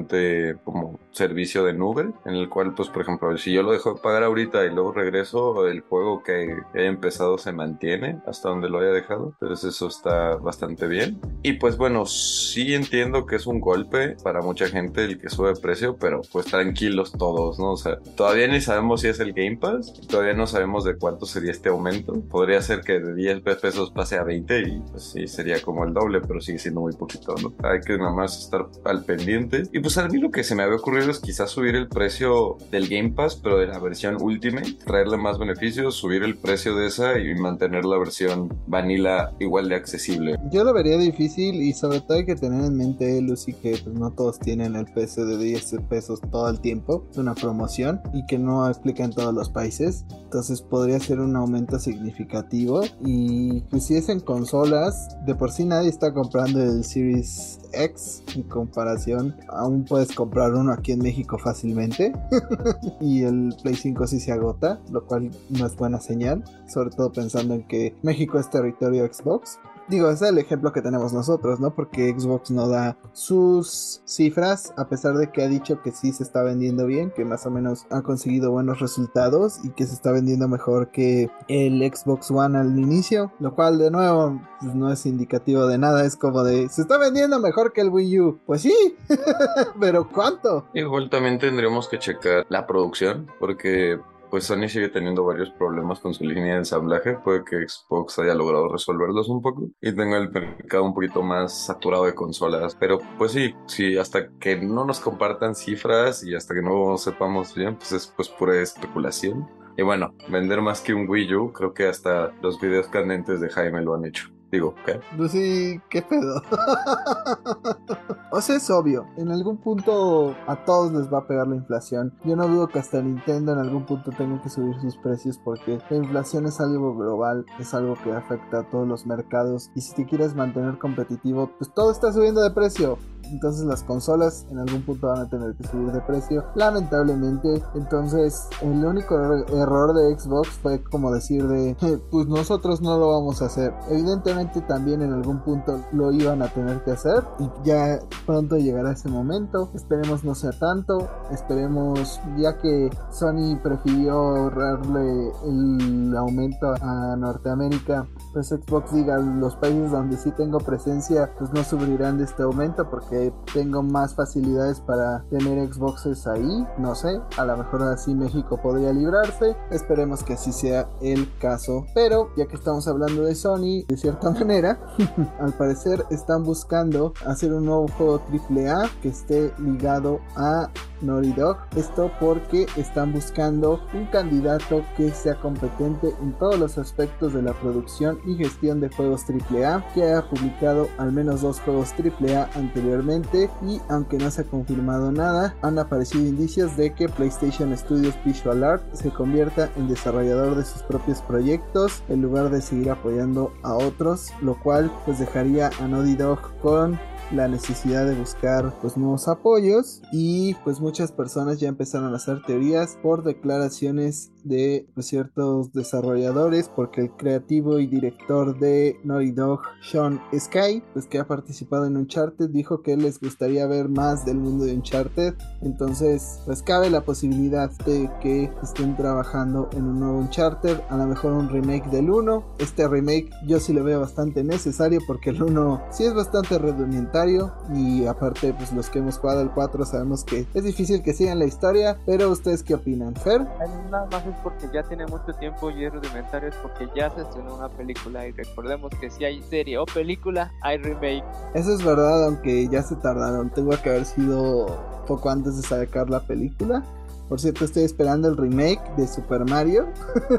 [0.64, 4.00] como servicio de nube en el cual pues por ejemplo si yo lo dejo de
[4.00, 8.78] pagar ahorita y luego regreso, el juego que haya empezado se mantiene hasta donde lo
[8.78, 9.34] haya dejado.
[9.40, 11.20] Entonces eso está bastante bien.
[11.42, 15.54] Y pues bueno, sí entiendo que es un golpe para mucha gente el que sube
[15.56, 17.72] precio, pero pues tranquilos todos, ¿no?
[17.72, 21.26] O sea, todavía ni sabemos si es el Game Pass, todavía no sabemos de cuánto
[21.26, 22.20] sería este aumento.
[22.30, 25.92] Podría ser que de 10 pesos pase a 20 y pues sí, sería como el
[25.92, 27.54] doble, pero sigue siendo muy poquito, ¿no?
[27.68, 29.62] Hay que nada más estar al pendiente.
[29.72, 32.58] Y pues a mí lo que se me había ocurrido es quizás subir el precio
[32.70, 36.88] del Game Pass, pero de la versión Ultimate, traerle más beneficios, subir el precio de
[36.88, 40.36] esa y mantener la versión vanilla igual de accesible.
[40.50, 43.94] Yo lo vería difícil y sobre todo hay que tener en mente, Lucy, que pues,
[43.94, 47.06] no todos tienen el precio de 10 pesos todo el tiempo.
[47.10, 50.04] Es una promoción y que no aplica en todos los países.
[50.10, 52.82] Entonces podría ser un aumento significativo.
[53.04, 58.22] Y pues si es en consolas, de por sí nadie está comprando el Series X
[58.34, 59.36] en comparación.
[59.48, 62.12] Aún puedes comprar uno aquí en México fácilmente.
[63.00, 66.44] y el Play 5 sí se agota, lo cual no es buena señal.
[66.68, 69.58] Sobre todo pensando en que México es territorio Xbox.
[69.88, 71.74] Digo, es el ejemplo que tenemos nosotros, ¿no?
[71.74, 76.22] Porque Xbox no da sus cifras, a pesar de que ha dicho que sí se
[76.22, 80.12] está vendiendo bien, que más o menos ha conseguido buenos resultados y que se está
[80.12, 85.06] vendiendo mejor que el Xbox One al inicio, lo cual de nuevo pues, no es
[85.06, 88.40] indicativo de nada, es como de, se está vendiendo mejor que el Wii U.
[88.44, 88.74] Pues sí,
[89.80, 90.66] pero ¿cuánto?
[90.74, 93.98] Igual también tendremos que checar la producción, porque
[94.30, 97.14] pues Sony sigue teniendo varios problemas con su línea de ensamblaje.
[97.14, 101.66] Puede que Xbox haya logrado resolverlos un poco y tenga el mercado un poquito más
[101.66, 102.76] saturado de consolas.
[102.78, 107.54] Pero pues sí, sí, hasta que no nos compartan cifras y hasta que no sepamos
[107.54, 109.48] bien, pues es pues pura especulación.
[109.76, 113.48] Y bueno, vender más que un Wii U, creo que hasta los videos candentes de
[113.48, 114.37] Jaime lo han hecho.
[114.50, 114.98] Digo, ¿qué?
[115.16, 116.42] Pues sí, qué pedo.
[118.32, 122.14] o sea, es obvio, en algún punto a todos les va a pegar la inflación.
[122.24, 125.78] Yo no dudo que hasta Nintendo en algún punto tenga que subir sus precios porque
[125.90, 129.94] la inflación es algo global, es algo que afecta a todos los mercados y si
[129.94, 132.98] te quieres mantener competitivo, pues todo está subiendo de precio.
[133.24, 137.62] Entonces las consolas en algún punto van a tener que subir de precio, lamentablemente.
[137.74, 141.76] Entonces el único er- error de Xbox fue como decir de,
[142.10, 143.74] pues nosotros no lo vamos a hacer.
[143.90, 148.92] Evidentemente también en algún punto lo iban a tener que hacer y ya pronto llegará
[148.92, 149.70] ese momento.
[149.74, 158.48] Esperemos no sea tanto, esperemos ya que Sony prefirió ahorrarle el aumento a Norteamérica pues
[158.48, 163.07] Xbox diga los países donde sí tengo presencia pues no sufrirán de este aumento porque
[163.52, 168.92] tengo más facilidades para tener Xboxes ahí no sé a lo mejor así México podría
[168.92, 173.96] librarse esperemos que así sea el caso pero ya que estamos hablando de Sony de
[173.96, 174.78] cierta manera
[175.40, 180.70] al parecer están buscando hacer un nuevo juego AAA que esté ligado a
[181.02, 181.58] Naughty Dog.
[181.76, 187.52] Esto porque están buscando un candidato que sea competente en todos los aspectos de la
[187.54, 193.50] producción y gestión de juegos AAA, que haya publicado al menos dos juegos AAA anteriormente
[193.62, 198.64] y aunque no se ha confirmado nada, han aparecido indicios de que PlayStation Studios Visual
[198.64, 203.74] Art se convierta en desarrollador de sus propios proyectos en lugar de seguir apoyando a
[203.74, 206.98] otros, lo cual pues dejaría a Naughty Dog con
[207.32, 212.42] la necesidad de buscar pues nuevos apoyos y pues muchas personas ya empezaron a hacer
[212.42, 220.20] teorías por declaraciones de ciertos desarrolladores porque el creativo y director de Naughty Dog Sean
[220.36, 224.64] Sky pues que ha participado en Uncharted dijo que les gustaría ver más del mundo
[224.64, 225.34] de Uncharted.
[225.62, 231.06] Entonces pues cabe la posibilidad de que estén trabajando en un nuevo Uncharted a lo
[231.06, 235.42] mejor un remake del 1 este remake yo sí lo veo bastante necesario porque el
[235.42, 240.24] 1 sí es bastante rudimentario y aparte pues los que hemos jugado el 4 sabemos
[240.24, 243.46] que es difícil que sigan la historia pero ustedes qué opinan Fer.
[243.90, 247.22] Nada más es porque ya tiene mucho tiempo y es rudimentario, es porque ya se
[247.22, 251.24] estrenó una película y recordemos que si hay serie o película, hay remake.
[251.54, 253.50] Eso es verdad, aunque ya se tardaron.
[253.50, 254.66] Tengo que haber sido
[255.06, 256.84] poco antes de sacar la película.
[257.28, 259.88] Por cierto, estoy esperando el remake de Super Mario.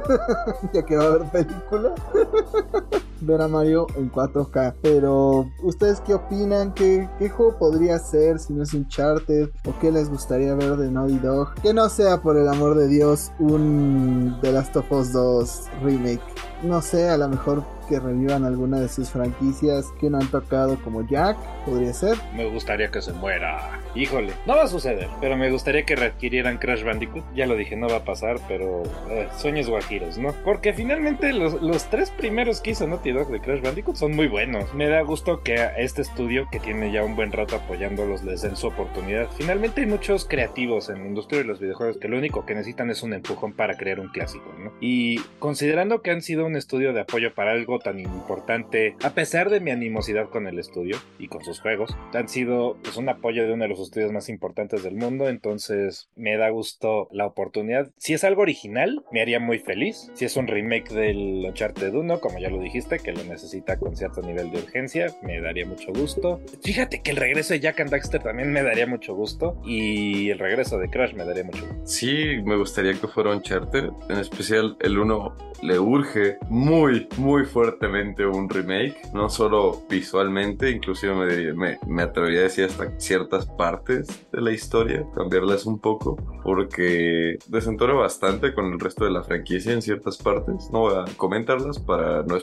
[0.73, 1.93] ya que va a haber película.
[3.21, 4.75] Ver a Mario en 4K.
[4.81, 6.73] Pero, ¿ustedes qué opinan?
[6.73, 9.49] ¿Qué, ¿Qué juego podría ser si no es Uncharted?
[9.65, 11.53] ¿O qué les gustaría ver de Naughty Dog?
[11.61, 16.21] Que no sea, por el amor de Dios, un The Last of Us 2 remake.
[16.63, 20.77] No sé, a lo mejor que revivan alguna de sus franquicias que no han tocado
[20.83, 22.17] como Jack, podría ser.
[22.35, 23.79] Me gustaría que se muera.
[23.95, 27.23] Híjole, no va a suceder, pero me gustaría que readquirieran Crash Bandicoot.
[27.33, 30.33] Ya lo dije, no va a pasar, pero eh, sueños guajiros, ¿no?
[30.45, 34.27] Porque finalmente los, los, tres primeros que hizo Naughty Dog de Crash Bandicoot son muy
[34.27, 34.73] buenos.
[34.73, 38.55] Me da gusto que este estudio, que tiene ya un buen rato apoyándolos, les den
[38.55, 39.29] su oportunidad.
[39.37, 42.89] Finalmente hay muchos creativos en la industria de los videojuegos que lo único que necesitan
[42.89, 44.73] es un empujón para crear un clásico, ¿no?
[44.79, 49.49] Y considerando que han sido un estudio de apoyo para algo tan importante, a pesar
[49.49, 53.45] de mi animosidad con el estudio y con sus juegos, han sido pues, un apoyo
[53.45, 57.91] de uno de los estudios más importantes del mundo, entonces me da gusto la oportunidad.
[57.97, 60.11] Si es algo original, me haría muy feliz.
[60.13, 63.95] Si es un remake del Uncharted 1, como ya lo dijiste, que lo necesita con
[63.95, 66.41] cierto nivel de urgencia, me daría mucho gusto.
[66.63, 70.39] Fíjate que el regreso de Jack and Daxter también me daría mucho gusto y el
[70.39, 71.81] regreso de Crash me daría mucho gusto.
[71.85, 78.25] Sí, me gustaría que fuera Uncharted, en especial el 1 le urge muy, muy fuertemente
[78.25, 84.07] un remake, no solo visualmente, inclusive me, me, me, atrevería a decir hasta ciertas partes
[84.31, 89.73] de la historia, cambiarlas un poco, porque desentona bastante con el resto de la franquicia
[89.73, 90.69] en ciertas partes.
[90.71, 92.37] No voy a comentarlas para no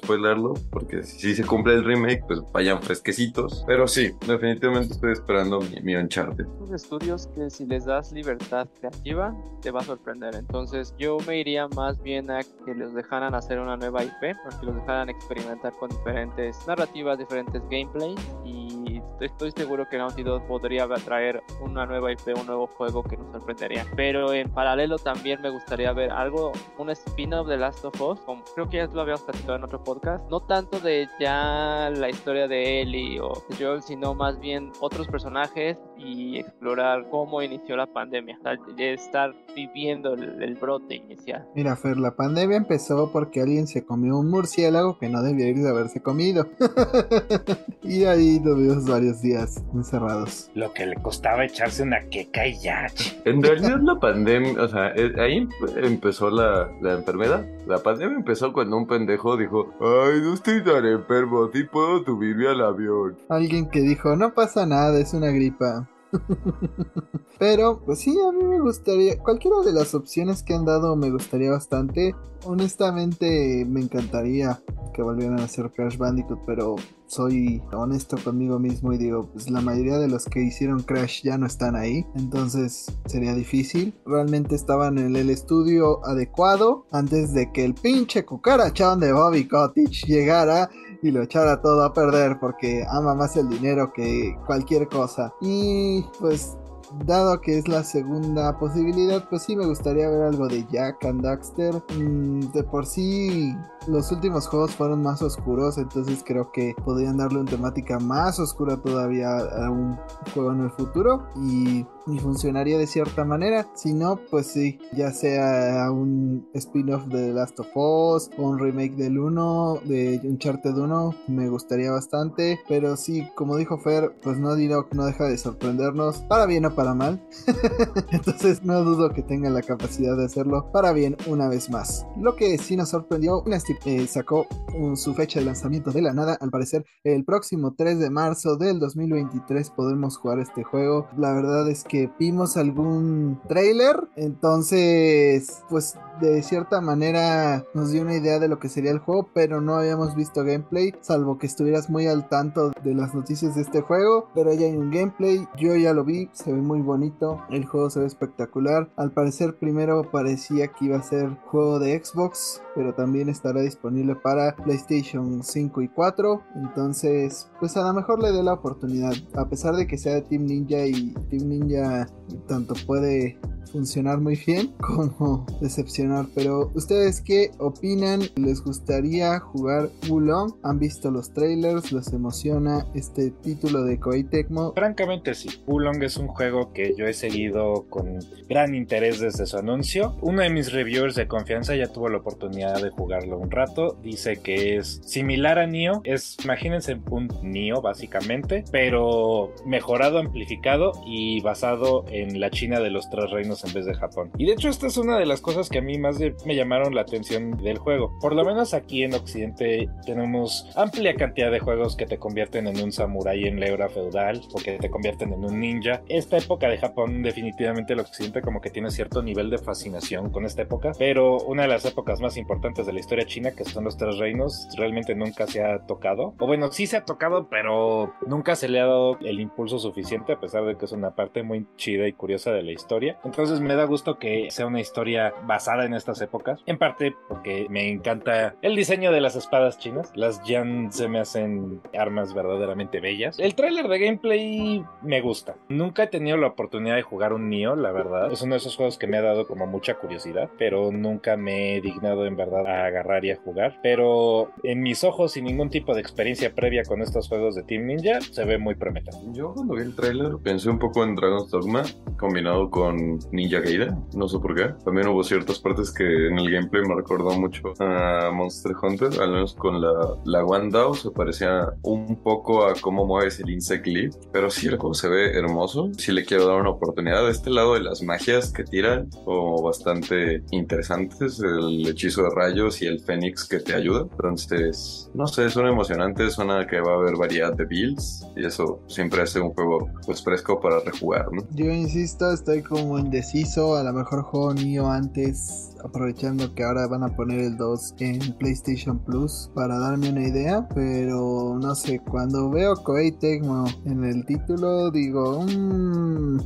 [0.70, 3.64] porque si se cumple el remake, pues vayan fresquecitos.
[3.66, 6.47] Pero sí, definitivamente estoy esperando mi, mi Uncharted.
[6.74, 10.34] estudios que si les das libertad creativa, te va a sorprender.
[10.34, 14.61] Entonces yo me iría más bien a que les dejaran hacer una nueva IP, para
[14.61, 20.46] que los dejaran experimentar con diferentes narrativas, diferentes gameplays y estoy seguro que Naughty Dog
[20.46, 23.86] podría traer una nueva IP, un nuevo juego que nos sorprendería.
[23.96, 28.44] Pero en paralelo también me gustaría ver algo, un spin-off de Last of Us, como
[28.54, 32.48] creo que ya lo habíamos platicado en otro podcast, no tanto de ya la historia
[32.48, 38.38] de Ellie o Joel, sino más bien otros personajes y explorar cómo inició la pandemia,
[38.78, 41.46] estar viviendo el, brote inicial.
[41.54, 45.57] Mira, Fer, la pandemia empezó porque alguien se comió un murciélago que no debía ir
[45.57, 46.46] de haberse comido.
[47.82, 50.51] y ahí lo vimos varios días encerrados.
[50.55, 52.86] Lo que le costaba echarse una queca y ya.
[53.26, 57.44] En realidad la pandemia, o sea, eh, ahí empezó la, la enfermedad.
[57.66, 62.49] La pandemia empezó cuando un pendejo dijo, ay, no estoy tan enfermo, sí puedo subirme
[62.49, 63.18] al avión.
[63.28, 65.86] Alguien que dijo, no pasa nada, es una gripa.
[67.38, 69.18] Pero, pues sí, a mí me gustaría.
[69.18, 72.14] Cualquiera de las opciones que han dado me gustaría bastante.
[72.44, 74.61] Honestamente, me encantaría
[74.97, 76.76] que volvieran a hacer Crash Bandicoot, pero
[77.07, 81.36] soy honesto conmigo mismo y digo, pues la mayoría de los que hicieron Crash ya
[81.36, 83.94] no están ahí, entonces sería difícil.
[84.07, 90.07] Realmente estaban en el estudio adecuado antes de que el pinche cucarachón de Bobby Cottage
[90.07, 90.70] llegara
[91.03, 95.34] y lo echara todo a perder porque ama más el dinero que cualquier cosa.
[95.42, 96.57] Y pues
[97.05, 101.22] dado que es la segunda posibilidad, pues sí me gustaría ver algo de Jack and
[101.22, 101.74] Daxter.
[101.99, 103.55] Mm, de por sí,
[103.89, 108.76] los últimos juegos fueron más oscuros, entonces creo que podrían darle una temática más oscura
[108.76, 109.99] todavía a un
[110.34, 111.26] juego en el futuro.
[111.37, 113.66] Y y funcionaría de cierta manera.
[113.74, 118.59] Si no, pues sí, ya sea un spin-off de The Last of Us o un
[118.59, 122.61] remake del 1, de Uncharted 1, me gustaría bastante.
[122.68, 126.74] Pero sí, como dijo Fer, pues no dirá no deja de sorprendernos, para bien o
[126.74, 127.26] para mal.
[128.12, 132.07] Entonces no dudo que tenga la capacidad de hacerlo para bien una vez más.
[132.16, 133.43] Lo que sí nos sorprendió,
[133.85, 134.47] eh, sacó
[134.95, 136.37] su fecha de lanzamiento de la nada.
[136.41, 141.09] Al parecer, el próximo 3 de marzo del 2023 podemos jugar este juego.
[141.16, 148.14] La verdad es que vimos algún trailer, entonces pues de cierta manera nos dio una
[148.14, 151.91] idea de lo que sería el juego, pero no habíamos visto gameplay, salvo que estuvieras
[151.91, 155.77] muy al tanto de las noticias de este juego, pero ya hay un gameplay, yo
[155.77, 160.11] ya lo vi, se ve muy bonito, el juego se ve espectacular, al parecer primero
[160.11, 165.82] parecía que iba a ser juego de Xbox, pero también estará disponible para PlayStation 5
[165.82, 169.98] y 4, entonces pues a lo mejor le dé la oportunidad, a pesar de que
[169.98, 172.08] sea de Team Ninja y Team Ninja
[172.46, 176.26] tanto puede funcionar muy bien como decepcionar.
[176.34, 178.20] Pero ustedes qué opinan?
[178.36, 180.54] ¿Les gustaría jugar Wulong?
[180.62, 181.92] ¿Han visto los trailers?
[181.92, 184.72] ¿Los emociona este título de Koei Tecmo?
[184.74, 185.48] Francamente sí.
[185.66, 190.16] Wulong es un juego que yo he seguido con gran interés desde su anuncio.
[190.22, 193.97] Uno de mis reviewers de confianza ya tuvo la oportunidad de jugarlo un rato.
[194.03, 196.01] Dice que es similar a Nioh.
[196.05, 203.09] Es, imagínense un Nioh básicamente, pero mejorado, amplificado y basado en la China de los
[203.09, 204.30] tres reinos en vez de Japón.
[204.38, 206.94] Y de hecho esta es una de las cosas que a mí más me llamaron
[206.94, 208.18] la atención del juego.
[208.20, 212.80] Por lo menos aquí en Occidente tenemos amplia cantidad de juegos que te convierten en
[212.82, 216.03] un samurái en la era feudal o que te convierten en un ninja.
[216.09, 220.44] Esta época de Japón definitivamente el Occidente como que tiene cierto nivel de fascinación con
[220.44, 223.84] esta época, pero una de las épocas más importantes de la historia china que son
[223.84, 226.34] los tres reinos realmente nunca se ha tocado.
[226.39, 230.32] O bueno, sí se ha tocado, pero nunca se le ha dado el impulso suficiente
[230.32, 233.18] a pesar de que es una parte muy chida y curiosa de la historia.
[233.24, 236.62] Entonces me da gusto que sea una historia basada en estas épocas.
[236.66, 240.12] En parte porque me encanta el diseño de las espadas chinas.
[240.14, 243.39] Las Yan se me hacen armas verdaderamente bellas.
[243.39, 245.57] El tráiler de gameplay me gusta.
[245.68, 248.32] Nunca he tenido la oportunidad de jugar un Nioh, la verdad.
[248.32, 251.76] Es uno de esos juegos que me ha dado como mucha curiosidad, pero nunca me
[251.76, 253.79] he dignado en verdad a agarrar y a jugar.
[253.83, 257.87] Pero en mis ojos, sin ningún tipo de experiencia previa con estos juegos de Team
[257.87, 259.20] Ninja, se ve muy prometedor.
[259.33, 261.83] Yo cuando vi el tráiler pensé un poco en Dragon's Dogma
[262.18, 264.74] combinado con Ninja Gaiden, no sé por qué.
[264.85, 269.33] También hubo ciertas partes que en el gameplay me recordó mucho a Monster Hunter, al
[269.33, 269.93] menos con la,
[270.24, 274.77] la Wandao se parecía un poco a cómo mueves el Insect Leaf, pero sí el
[274.77, 275.91] juego se ve hermoso.
[275.99, 277.24] Sí le quiero dar una oportunidad.
[277.24, 282.83] De este lado de las magias que tiran, o bastante interesantes, el hechizo de rayos
[282.83, 284.02] y el Fénix que te ayuda.
[284.02, 288.80] Entonces, no sé, suena emocionante, suena que va a haber variedad de builds y eso
[288.86, 291.42] siempre hace un juego pues fresco para rejugar, ¿no?
[291.52, 296.86] Yo insisto, estoy como en preciso, a lo mejor juego Nio antes aprovechando que ahora
[296.86, 302.00] van a poner el 2 en PlayStation Plus para darme una idea, pero no sé,
[302.00, 306.38] cuando veo Koei Tecmo en el título digo, mmm,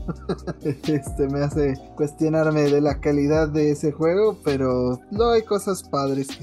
[0.63, 6.29] este me hace cuestionarme de la calidad de ese juego, pero no hay cosas padres
[6.29, 6.43] que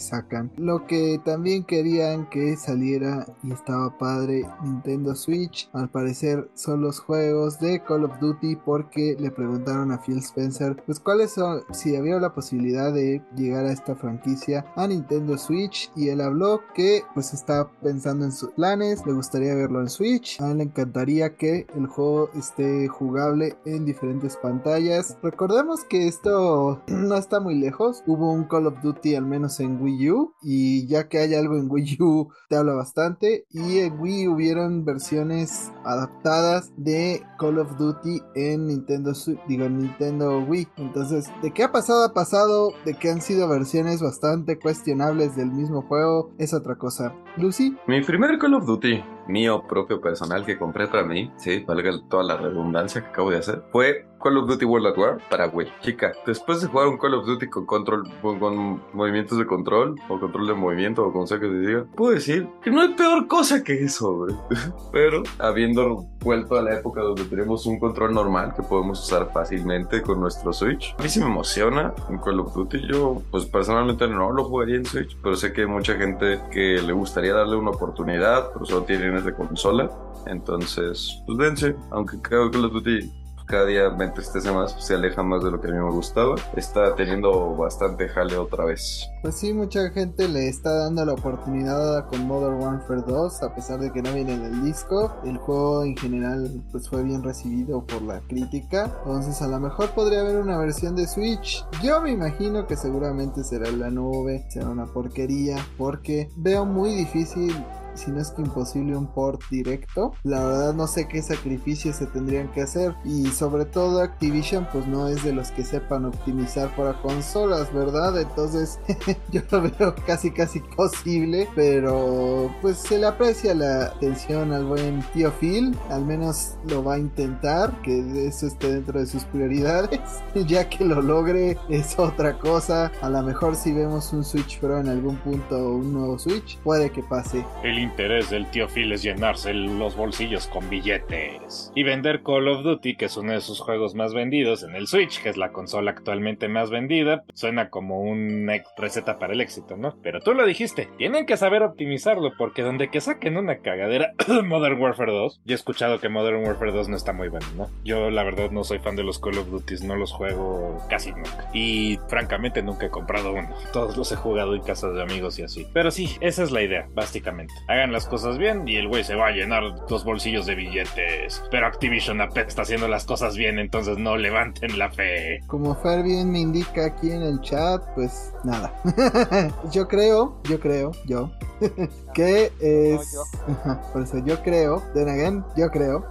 [0.58, 7.00] Lo que también querían que saliera y estaba padre Nintendo Switch, al parecer son los
[7.00, 11.96] juegos de Call of Duty porque le preguntaron a Phil Spencer, pues cuáles son, si
[11.96, 15.92] había la posibilidad de llegar a esta franquicia a Nintendo Switch.
[15.96, 20.42] Y él habló que pues está pensando en sus planes, le gustaría verlo en Switch,
[20.42, 25.18] a él le encantaría que el juego esté jugable en diferentes pantallas.
[25.22, 29.82] Recordemos que esto no está muy lejos, hubo un Call of Duty al menos en
[29.82, 30.07] Wii U
[30.42, 34.86] y ya que hay algo en Wii U te habla bastante y en Wii hubieron
[34.86, 39.14] versiones adaptadas de Call of Duty en Nintendo
[39.48, 43.48] digo en Nintendo Wii entonces de qué ha pasado ha pasado de que han sido
[43.48, 47.14] versiones bastante cuestionables del mismo juego es otra cosa.
[47.38, 47.76] Lucy.
[47.88, 52.24] Mi primer Call of Duty mío propio personal que compré para mí, sí, valga toda
[52.24, 55.68] la redundancia que acabo de hacer, fue Call of Duty World at War para Wii.
[55.80, 60.20] Chica, después de jugar un Call of Duty con control, con, movimientos de control, o
[60.20, 63.30] control de movimiento, o como sea que se diga, puedo decir que no hay peor
[63.30, 64.36] cosa que eso, güey.
[64.92, 70.02] Pero habiendo vuelto a la época donde tenemos un control normal que podemos usar fácilmente
[70.02, 72.86] con nuestro Switch, a mí sí me emociona un Call of Duty.
[72.86, 76.82] Yo, pues personalmente no lo jugaría en Switch, pero sé que hay mucha gente que
[76.82, 79.90] le gustaría darle una oportunidad, pero solo tienen de consola.
[80.26, 85.24] Entonces, pues dense, aunque creo que los Duty cada día me entristece más, se aleja
[85.24, 86.36] más de lo que a mí me gustaba.
[86.56, 89.10] Está teniendo bastante jale otra vez.
[89.22, 93.80] Pues sí, mucha gente le está dando la oportunidad con Modern Warfare 2, a pesar
[93.80, 95.16] de que no viene en el disco.
[95.24, 98.94] El juego en general pues fue bien recibido por la crítica.
[99.06, 101.66] Entonces a lo mejor podría haber una versión de Switch.
[101.82, 106.94] Yo me imagino que seguramente será en la nube, será una porquería, porque veo muy
[106.94, 107.56] difícil
[107.98, 110.14] si no es que imposible un port directo.
[110.24, 114.88] La verdad no sé qué sacrificios se tendrían que hacer y sobre todo Activision pues
[114.88, 118.20] no es de los que sepan optimizar para consolas, ¿verdad?
[118.20, 118.80] Entonces
[119.32, 125.02] yo lo veo casi casi posible, pero pues se le aprecia la atención al buen
[125.14, 130.00] tío Phil, al menos lo va a intentar, que eso esté dentro de sus prioridades,
[130.48, 134.80] ya que lo logre es otra cosa, a lo mejor si vemos un Switch Pro
[134.80, 137.46] en algún punto un nuevo Switch, puede que pase.
[137.64, 142.64] El interés del tío Phil es llenarse los bolsillos con billetes y vender Call of
[142.64, 145.52] Duty, que es uno de sus juegos más vendidos en el Switch, que es la
[145.52, 149.96] consola actualmente más vendida, suena como una receta para el éxito, ¿no?
[150.04, 154.14] Pero tú lo dijiste, tienen que saber optimizarlo porque donde que saquen una cagadera
[154.44, 157.70] Modern Warfare 2, yo he escuchado que Modern Warfare 2 no está muy bueno, ¿no?
[157.86, 161.12] Yo la verdad no soy fan de los Call of Duty, no los juego casi
[161.12, 163.50] nunca y francamente nunca he comprado uno.
[163.72, 165.68] Todos los he jugado en casas de amigos y así.
[165.74, 169.16] Pero sí, esa es la idea, básicamente hagan las cosas bien y el güey se
[169.16, 171.44] va a llenar los bolsillos de billetes.
[171.52, 175.42] Pero Activision apenas está haciendo las cosas bien, entonces no levanten la fe.
[175.48, 178.74] Como Fer bien me indica aquí en el chat, pues nada.
[179.72, 181.32] yo creo, yo creo, yo,
[182.14, 183.18] que es...
[183.94, 186.06] Por eso yo creo, then again, yo creo,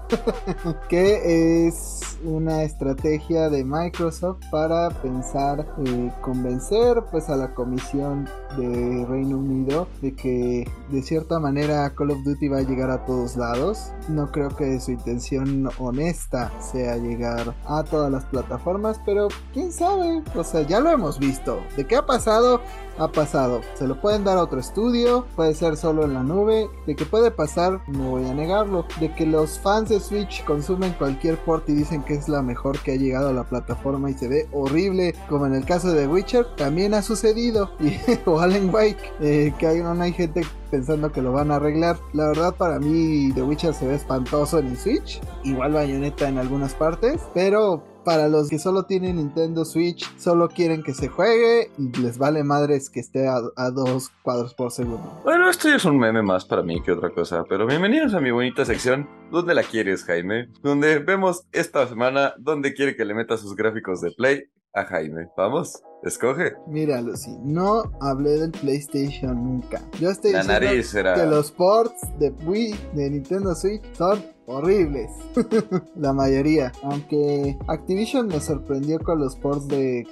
[0.88, 9.04] que es una estrategia de Microsoft para pensar eh, convencer pues a la comisión de
[9.06, 13.02] Reino Unido de que de cierta manera manera Call of Duty va a llegar a
[13.06, 13.90] todos lados.
[14.10, 20.22] No creo que su intención honesta sea llegar a todas las plataformas, pero quién sabe,
[20.34, 21.58] o sea, ya lo hemos visto.
[21.74, 22.60] ¿De qué ha pasado?
[22.98, 23.60] ha pasado.
[23.74, 26.68] Se lo pueden dar a otro estudio, puede ser solo en la nube.
[26.86, 28.86] De que puede pasar, no voy a negarlo.
[29.00, 32.78] De que los fans de Switch consumen cualquier port y dicen que es la mejor
[32.80, 36.06] que ha llegado a la plataforma y se ve horrible, como en el caso de
[36.06, 37.70] Witcher, también ha sucedido.
[37.86, 37.98] Y,
[38.28, 41.98] o Alan Wake, eh, que hay, no hay gente pensando que lo van a arreglar.
[42.12, 45.20] La verdad, para mí, The Witcher se ve espantoso en el Switch.
[45.44, 50.84] Igual Bayonetta en algunas partes, pero para los que solo tienen Nintendo Switch, solo quieren
[50.84, 55.20] que se juegue y les vale madres que esté a, dos cuadros por segundo.
[55.24, 58.30] Bueno, esto es un meme más para mí que otra cosa, pero bienvenidos a mi
[58.30, 59.08] bonita sección.
[59.32, 60.48] ¿Dónde la quieres, Jaime?
[60.62, 64.44] Donde vemos esta semana dónde quiere que le meta sus gráficos de Play
[64.76, 65.28] a Jaime.
[65.36, 65.82] ¿Vamos?
[66.02, 66.54] Escoge.
[66.68, 69.80] Mira, Lucy, no hablé del PlayStation nunca.
[69.98, 75.10] Yo estoy La diciendo nariz que los ports de Wii, de Nintendo Switch, son horribles.
[75.96, 76.70] la mayoría.
[76.82, 80.06] Aunque Activision me sorprendió con los ports de,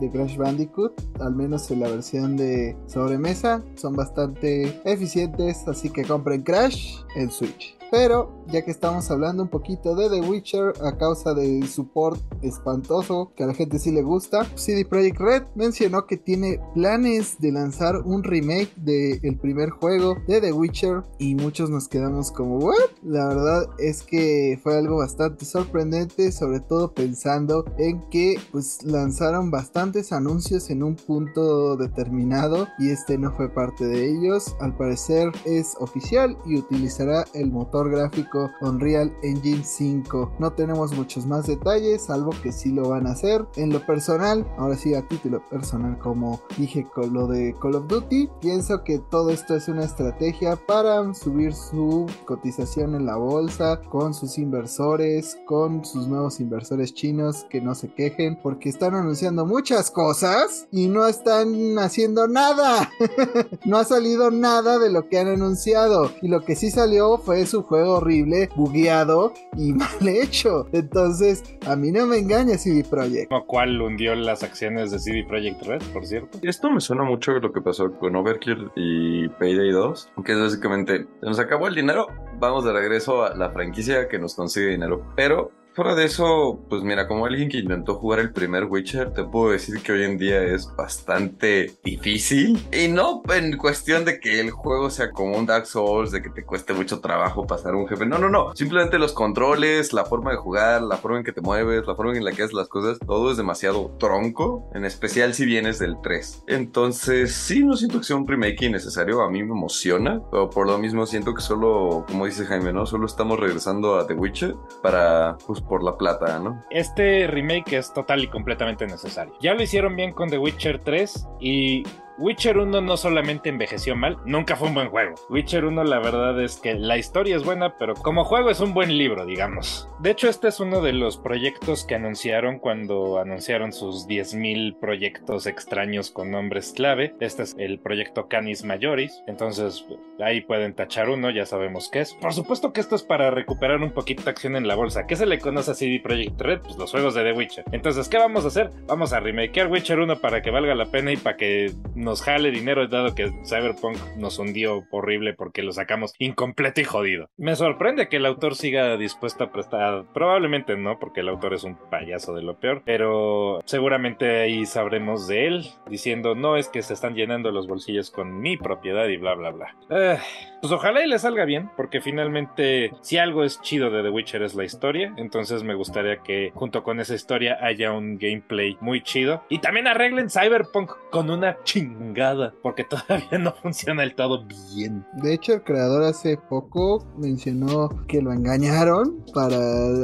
[0.00, 0.92] de Crash Bandicoot.
[1.20, 3.62] Al menos en la versión de sobremesa.
[3.74, 5.66] Son bastante eficientes.
[5.66, 7.76] Así que compren Crash en Switch.
[7.92, 13.32] Pero ya que estamos hablando un poquito de The Witcher a causa del support espantoso
[13.36, 17.52] que a la gente sí le gusta, CD Projekt Red mencionó que tiene planes de
[17.52, 22.76] lanzar un remake del primer juego de The Witcher y muchos nos quedamos como, ¿what?
[23.02, 29.50] La verdad es que fue algo bastante sorprendente, sobre todo pensando en que pues lanzaron
[29.50, 34.56] bastantes anuncios en un punto determinado y este no fue parte de ellos.
[34.60, 40.36] Al parecer es oficial y utilizará el motor gráfico Unreal Engine 5.
[40.38, 43.46] No tenemos muchos más detalles, salvo que sí lo van a hacer.
[43.56, 47.88] En lo personal, ahora sí a título personal, como dije con lo de Call of
[47.88, 53.80] Duty, pienso que todo esto es una estrategia para subir su cotización en la bolsa
[53.90, 59.46] con sus inversores, con sus nuevos inversores chinos que no se quejen porque están anunciando
[59.46, 62.90] muchas cosas y no están haciendo nada.
[63.64, 67.46] no ha salido nada de lo que han anunciado y lo que sí salió fue
[67.46, 70.66] su juego horrible, bugueado y mal hecho.
[70.72, 73.32] Entonces, a mí no me engaña CD Projekt.
[73.32, 76.38] Lo cual hundió las acciones de CD Projekt Red, por cierto.
[76.42, 80.38] Esto me suena mucho a lo que pasó con Overkill y Payday 2, que es
[80.38, 82.08] básicamente, se nos acabó el dinero,
[82.38, 85.02] vamos de regreso a la franquicia que nos consigue dinero.
[85.16, 89.24] Pero Fuera de eso, pues mira, como alguien que intentó jugar el primer Witcher, te
[89.24, 92.62] puedo decir que hoy en día es bastante difícil.
[92.70, 96.28] Y no en cuestión de que el juego sea como un Dark Souls, de que
[96.28, 98.04] te cueste mucho trabajo pasar un jefe.
[98.04, 98.54] No, no, no.
[98.54, 102.14] Simplemente los controles, la forma de jugar, la forma en que te mueves, la forma
[102.14, 104.68] en la que haces las cosas, todo es demasiado tronco.
[104.74, 106.44] En especial si vienes del 3.
[106.48, 109.22] Entonces, sí, no siento que sea un remake innecesario.
[109.22, 110.20] A mí me emociona.
[110.30, 112.84] Pero por lo mismo siento que solo, como dice Jaime, ¿no?
[112.84, 116.62] Solo estamos regresando a The Witcher para pues, por la plata, ¿no?
[116.70, 119.34] Este remake es total y completamente necesario.
[119.40, 121.84] Ya lo hicieron bien con The Witcher 3 y
[122.22, 125.16] Witcher 1 no solamente envejeció mal, nunca fue un buen juego.
[125.28, 128.74] Witcher 1 la verdad es que la historia es buena, pero como juego es un
[128.74, 129.88] buen libro, digamos.
[129.98, 135.48] De hecho, este es uno de los proyectos que anunciaron cuando anunciaron sus 10.000 proyectos
[135.48, 137.12] extraños con nombres clave.
[137.18, 139.84] Este es el proyecto Canis Majoris, entonces
[140.20, 142.14] ahí pueden tachar uno, ya sabemos qué es.
[142.14, 145.08] Por supuesto que esto es para recuperar un poquito de acción en la bolsa.
[145.08, 146.60] ¿Qué se le conoce a CD Projekt Red?
[146.60, 147.64] Pues los juegos de The Witcher.
[147.72, 148.70] Entonces, ¿qué vamos a hacer?
[148.86, 152.50] Vamos a remakear Witcher 1 para que valga la pena y para que nos jale
[152.50, 157.30] dinero, dado que Cyberpunk nos hundió horrible porque lo sacamos incompleto y jodido.
[157.36, 160.04] Me sorprende que el autor siga dispuesto a prestar.
[160.12, 165.26] Probablemente no, porque el autor es un payaso de lo peor, pero seguramente ahí sabremos
[165.26, 169.16] de él diciendo: No, es que se están llenando los bolsillos con mi propiedad y
[169.16, 169.76] bla, bla, bla.
[169.90, 170.18] Eh,
[170.62, 174.42] pues ojalá y le salga bien, porque finalmente, si algo es chido de The Witcher
[174.42, 179.02] es la historia, entonces me gustaría que junto con esa historia haya un gameplay muy
[179.02, 182.14] chido y también arreglen Cyberpunk con una ching
[182.62, 184.44] porque todavía no funciona del todo
[184.76, 185.04] bien.
[185.14, 189.58] De hecho, el creador hace poco mencionó que lo engañaron para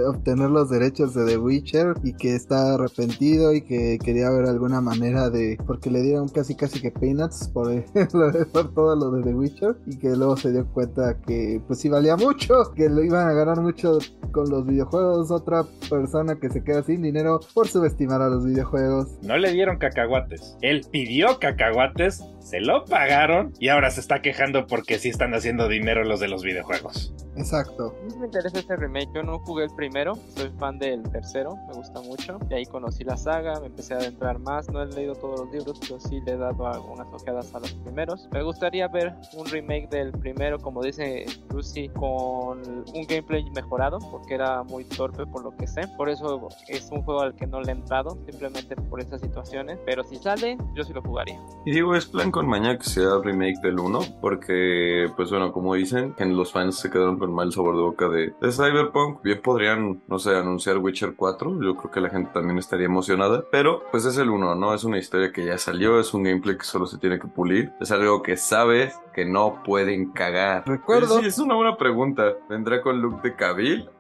[0.09, 4.81] obtener los derechos de The Witcher y que está arrepentido y que quería ver alguna
[4.81, 5.57] manera de.
[5.67, 7.69] porque le dieron casi casi que peanuts por,
[8.53, 11.89] por todo lo de The Witcher y que luego se dio cuenta que pues sí
[11.89, 13.99] valía mucho, que lo iban a ganar mucho
[14.33, 15.31] con los videojuegos.
[15.31, 19.19] Otra persona que se queda sin dinero por subestimar a los videojuegos.
[19.23, 20.57] No le dieron cacahuates.
[20.63, 25.69] Él pidió cacahuates se lo pagaron y ahora se está quejando porque sí están haciendo
[25.69, 27.13] dinero los de los videojuegos.
[27.37, 27.95] Exacto.
[28.19, 29.09] me interesa este remake.
[29.15, 32.39] Yo no jugué el primero, soy fan del tercero, me gusta mucho.
[32.51, 34.69] Y ahí conocí la saga, me empecé a adentrar más.
[34.71, 37.73] No he leído todos los libros, pero sí le he dado algunas ojeadas a los
[37.75, 38.29] primeros.
[38.33, 44.35] Me gustaría ver un remake del primero, como dice Lucy, con un gameplay mejorado, porque
[44.35, 45.83] era muy torpe por lo que sé.
[45.97, 49.79] Por eso es un juego al que no le he entrado, simplemente por esas situaciones.
[49.87, 51.39] Pero si sale, yo sí lo jugaría.
[51.65, 55.75] Y digo, es plan con maña que sea remake del 1, porque, pues bueno, como
[55.75, 59.23] dicen, en los fans se quedaron con mal sabor de boca de, Cyberpunk.
[59.25, 61.61] Bien podrían, no sé, anunciar Witcher 4.
[61.61, 63.43] Yo creo que la gente también estaría emocionada.
[63.51, 64.73] Pero, pues es el 1, ¿no?
[64.73, 67.73] Es una historia que ya salió, es un gameplay que solo se tiene que pulir.
[67.81, 70.63] Es algo que sabes que no pueden cagar.
[70.65, 71.19] Recuerdo.
[71.19, 72.35] Sí, es una buena pregunta.
[72.49, 73.91] ¿Vendrá con look de Kabil?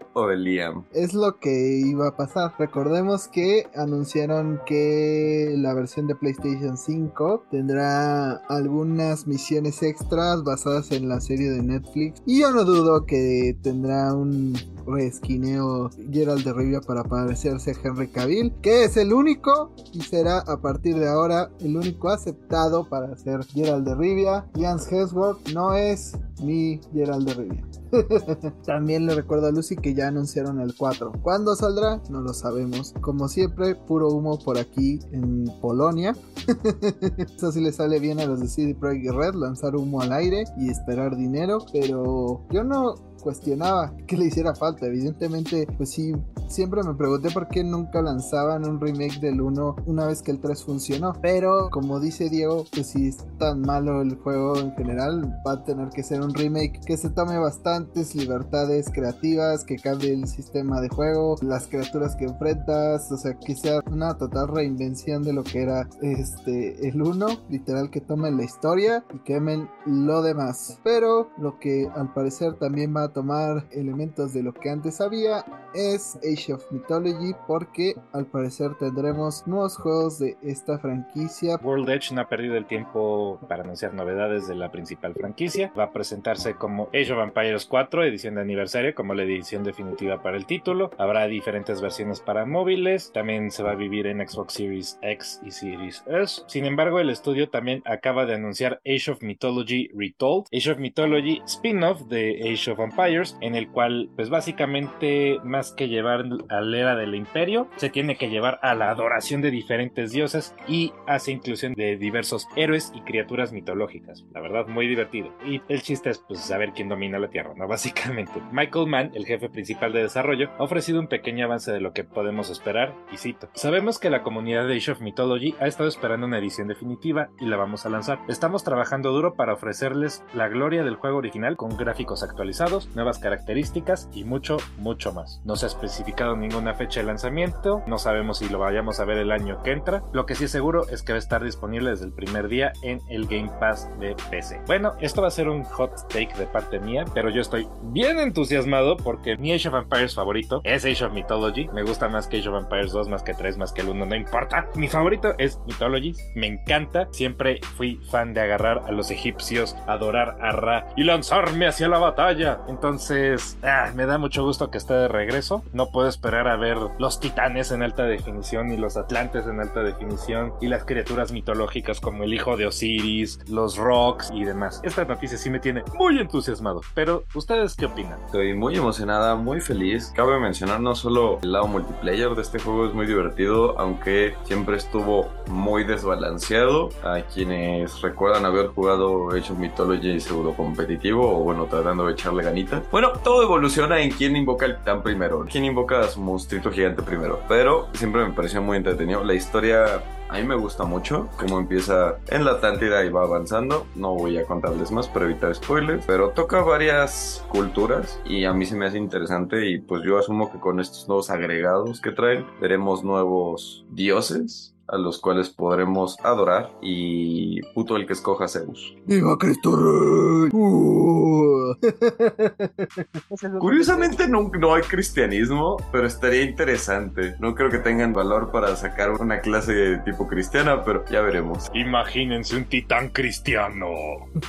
[0.92, 2.52] Es lo que iba a pasar.
[2.58, 11.08] Recordemos que anunciaron que la versión de PlayStation 5 tendrá algunas misiones extras basadas en
[11.08, 12.22] la serie de Netflix.
[12.26, 14.54] Y yo no dudo que tendrá un
[14.86, 20.38] reesquineo Gerald de Rivia para parecerse a Henry Cavill, que es el único y será
[20.38, 24.46] a partir de ahora el único aceptado para ser Gerald de Rivia.
[24.56, 27.64] Jans Hemsworth no es mi Gerald de Rivia.
[28.66, 31.12] También le recuerdo a Lucy que ya anunciaron el 4.
[31.22, 32.02] ¿Cuándo saldrá?
[32.10, 32.94] No lo sabemos.
[33.00, 36.14] Como siempre, puro humo por aquí en Polonia.
[37.36, 40.44] Eso sí le sale bien a los de CD Projekt Red, lanzar humo al aire
[40.58, 41.58] y esperar dinero.
[41.72, 44.86] Pero yo no cuestionaba que le hiciera falta.
[44.86, 46.12] Evidentemente, pues sí,
[46.48, 50.40] siempre me pregunté por qué nunca lanzaban un remake del 1 una vez que el
[50.40, 51.12] 3 funcionó.
[51.20, 55.64] Pero como dice Diego, pues si es tan malo el juego en general, va a
[55.64, 60.80] tener que ser un remake que se tome bastantes libertades creativas, que cambie el sistema
[60.80, 65.44] de juego, las criaturas que enfrentas, o sea, que sea una total reinvención de lo
[65.44, 70.78] que era este el 1, literal que tomen la historia y quemen lo demás.
[70.84, 75.44] Pero lo que al parecer también va a tomar elementos de lo que antes había
[75.74, 81.56] es Age of Mythology porque al parecer tendremos nuevos juegos de esta franquicia.
[81.62, 85.72] World Edge no ha perdido el tiempo para anunciar novedades de la principal franquicia.
[85.78, 90.22] Va a presentarse como Age of Empires 4, edición de aniversario, como la edición definitiva
[90.22, 90.90] para el título.
[90.98, 93.12] Habrá diferentes versiones para móviles.
[93.12, 96.42] También se va a vivir en Xbox Series X y Series S.
[96.46, 101.42] Sin embargo, el estudio también acaba de anunciar Age of Mythology Retold, Age of Mythology
[101.46, 106.78] spin-off de Age of Empires, en el cual, pues básicamente, más que llevar a la
[106.78, 111.30] era del imperio, se tiene que llevar a la adoración de diferentes dioses y hace
[111.30, 114.24] inclusión de diversos héroes y criaturas mitológicas.
[114.32, 115.32] La verdad, muy divertido.
[115.46, 117.68] Y el chiste es, pues, saber quién domina la Tierra, ¿no?
[117.78, 118.42] Básicamente.
[118.50, 122.02] Michael Mann, el jefe principal de desarrollo, ha ofrecido un pequeño avance de lo que
[122.02, 123.48] podemos esperar, y cito.
[123.54, 127.46] Sabemos que la comunidad de Age of Mythology ha estado esperando una edición definitiva y
[127.46, 128.18] la vamos a lanzar.
[128.26, 134.08] Estamos trabajando duro para ofrecerles la gloria del juego original con gráficos actualizados, nuevas características
[134.12, 135.40] y mucho, mucho más.
[135.44, 139.18] No se ha especificado ninguna fecha de lanzamiento, no sabemos si lo vayamos a ver
[139.18, 140.02] el año que entra.
[140.12, 142.72] Lo que sí es seguro es que va a estar disponible desde el primer día
[142.82, 144.60] en el Game Pass de PC.
[144.66, 148.18] Bueno, esto va a ser un hot take de parte mía, pero yo estoy bien
[148.18, 151.68] entusiasmado porque mi Age of Empires favorito es Age of Mythology.
[151.72, 154.06] Me gusta más que Age of Empires 2, más que 3, más que el 1,
[154.06, 154.68] no importa.
[154.74, 157.08] Mi favorito es Mythology, me encanta.
[157.10, 161.98] Siempre fui fan de agarrar a los egipcios, adorar a Ra y lanzarme hacia la
[161.98, 162.60] batalla.
[162.78, 165.64] Entonces, ah, me da mucho gusto que esté de regreso.
[165.72, 169.82] No puedo esperar a ver los titanes en alta definición y los atlantes en alta
[169.82, 174.80] definición y las criaturas mitológicas como el hijo de Osiris, los rocks y demás.
[174.84, 176.82] Esta noticia sí me tiene muy entusiasmado.
[176.94, 178.20] Pero, ¿ustedes qué opinan?
[178.26, 180.12] Estoy muy emocionada, muy feliz.
[180.14, 184.76] Cabe mencionar no solo el lado multiplayer de este juego es muy divertido, aunque siempre
[184.76, 186.90] estuvo muy desbalanceado.
[187.02, 192.44] A quienes recuerdan haber jugado Age of Mythology pseudo competitivo o bueno, tratando de echarle
[192.44, 192.67] ganitas.
[192.90, 197.02] Bueno, todo evoluciona en quién invoca el titán primero, quién invoca a su monstruito gigante
[197.02, 197.40] primero.
[197.48, 199.24] Pero siempre me pareció muy entretenido.
[199.24, 203.86] La historia a mí me gusta mucho cómo empieza en la Atlántida y va avanzando.
[203.94, 208.66] No voy a contarles más para evitar spoilers, pero toca varias culturas y a mí
[208.66, 212.46] se me hace interesante y pues yo asumo que con estos nuevos agregados que traen
[212.60, 218.96] veremos nuevos dioses a los cuales podremos adorar y puto el que escoja Zeus.
[219.06, 220.50] ¡Viva Cristo Rey!
[220.52, 221.74] Uh.
[223.60, 227.36] Curiosamente no, no hay cristianismo, pero estaría interesante.
[227.40, 231.68] No creo que tengan valor para sacar una clase de tipo cristiana, pero ya veremos.
[231.74, 233.88] Imagínense un titán cristiano.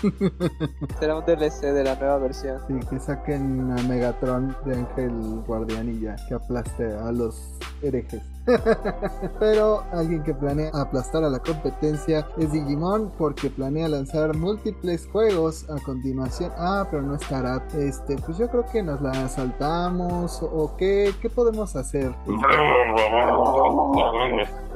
[0.99, 2.59] Será un DLC de la nueva versión.
[2.67, 5.11] Sí, que saquen a Megatron de Ángel
[5.45, 8.21] Guardián y ya, que aplaste a los herejes.
[9.39, 15.69] Pero alguien que planea aplastar a la competencia es Digimon porque planea lanzar múltiples juegos
[15.69, 16.51] a continuación.
[16.57, 17.65] Ah, pero no estará.
[17.77, 22.13] Este, pues yo creo que nos la saltamos o qué, qué podemos hacer.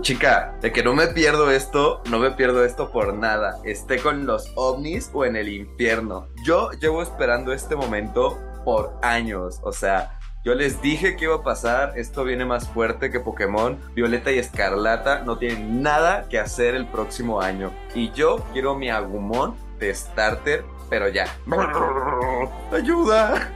[0.01, 3.59] Chica, de que no me pierdo esto, no me pierdo esto por nada.
[3.63, 6.27] Esté con los ovnis o en el infierno.
[6.45, 9.59] Yo llevo esperando este momento por años.
[9.63, 13.79] O sea, yo les dije que iba a pasar, esto viene más fuerte que Pokémon.
[13.95, 17.71] Violeta y Escarlata no tienen nada que hacer el próximo año.
[17.95, 21.25] Y yo quiero mi Agumon de starter, pero ya.
[22.71, 23.51] ¡Ayuda!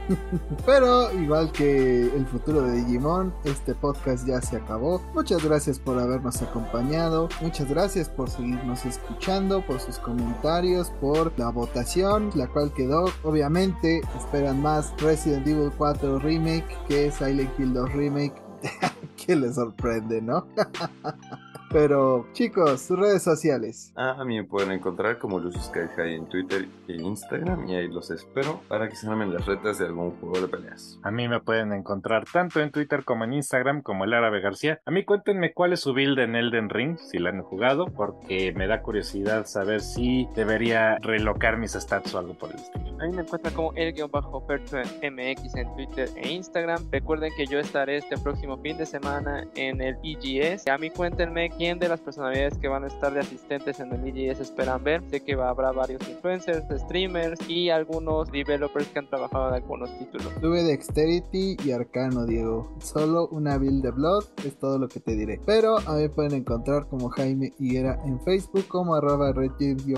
[0.66, 5.00] Pero igual que el futuro de Digimon, este podcast ya se acabó.
[5.14, 7.28] Muchas gracias por habernos acompañado.
[7.40, 13.04] Muchas gracias por seguirnos escuchando, por sus comentarios, por la votación, la cual quedó.
[13.22, 18.34] Obviamente esperan más Resident Evil 4 Remake que Silent Hill 2 Remake.
[19.16, 20.44] que les sorprende, ¿no?
[21.70, 23.92] Pero chicos, sus redes sociales.
[23.94, 27.76] Ah, a mí me pueden encontrar como Lucius Sky High en Twitter e Instagram y
[27.76, 30.98] ahí los espero para que se armen las retas de algún juego de peleas.
[31.02, 34.80] A mí me pueden encontrar tanto en Twitter como en Instagram como el Árabe García.
[34.86, 38.52] A mí cuéntenme cuál es su build en Elden Ring, si la han jugado, porque
[38.52, 42.96] me da curiosidad saber si debería relocar mis stats o algo por el estilo.
[43.00, 46.90] A mí me encuentran como el-percho-mx en Twitter e Instagram.
[46.90, 50.66] Recuerden que yo estaré este próximo fin de semana en el EGS.
[50.68, 54.06] A mí cuéntenme quién de las personalidades que van a estar de asistentes en el
[54.06, 55.02] EGS esperan ver.
[55.10, 60.32] Sé que habrá varios influencers, streamers y algunos developers que han trabajado en algunos títulos.
[60.40, 62.72] Tuve Dexterity y Arcano, Diego.
[62.78, 65.40] Solo una build de Blood es todo lo que te diré.
[65.44, 69.32] Pero a mí pueden encontrar como Jaime Higuera en Facebook, como arroba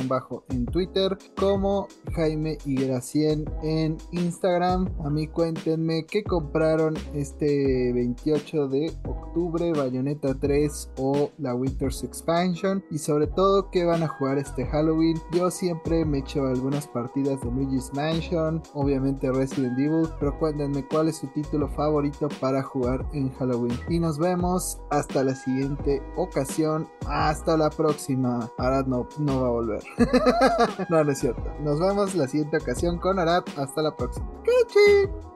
[0.09, 4.89] bajo en Twitter, como Jaime Higuera 100 en Instagram.
[5.05, 12.85] A mí cuéntenme qué compraron este 28 de octubre, Bayonetta 3 o la Winter's Expansion.
[12.91, 15.21] Y sobre todo qué van a jugar este Halloween.
[15.33, 21.09] Yo siempre me echo algunas partidas de Luigi's Mansion, obviamente Resident Evil, pero cuéntenme cuál
[21.09, 23.79] es su título favorito para jugar en Halloween.
[23.89, 26.89] Y nos vemos hasta la siguiente ocasión.
[27.07, 28.51] Hasta la próxima.
[28.59, 29.83] Arad no, no va a volver.
[30.91, 31.43] no, no es cierto.
[31.61, 33.45] Nos vemos la siguiente ocasión con Arad.
[33.57, 34.27] Hasta la próxima.
[34.45, 35.31] ¡Cachi!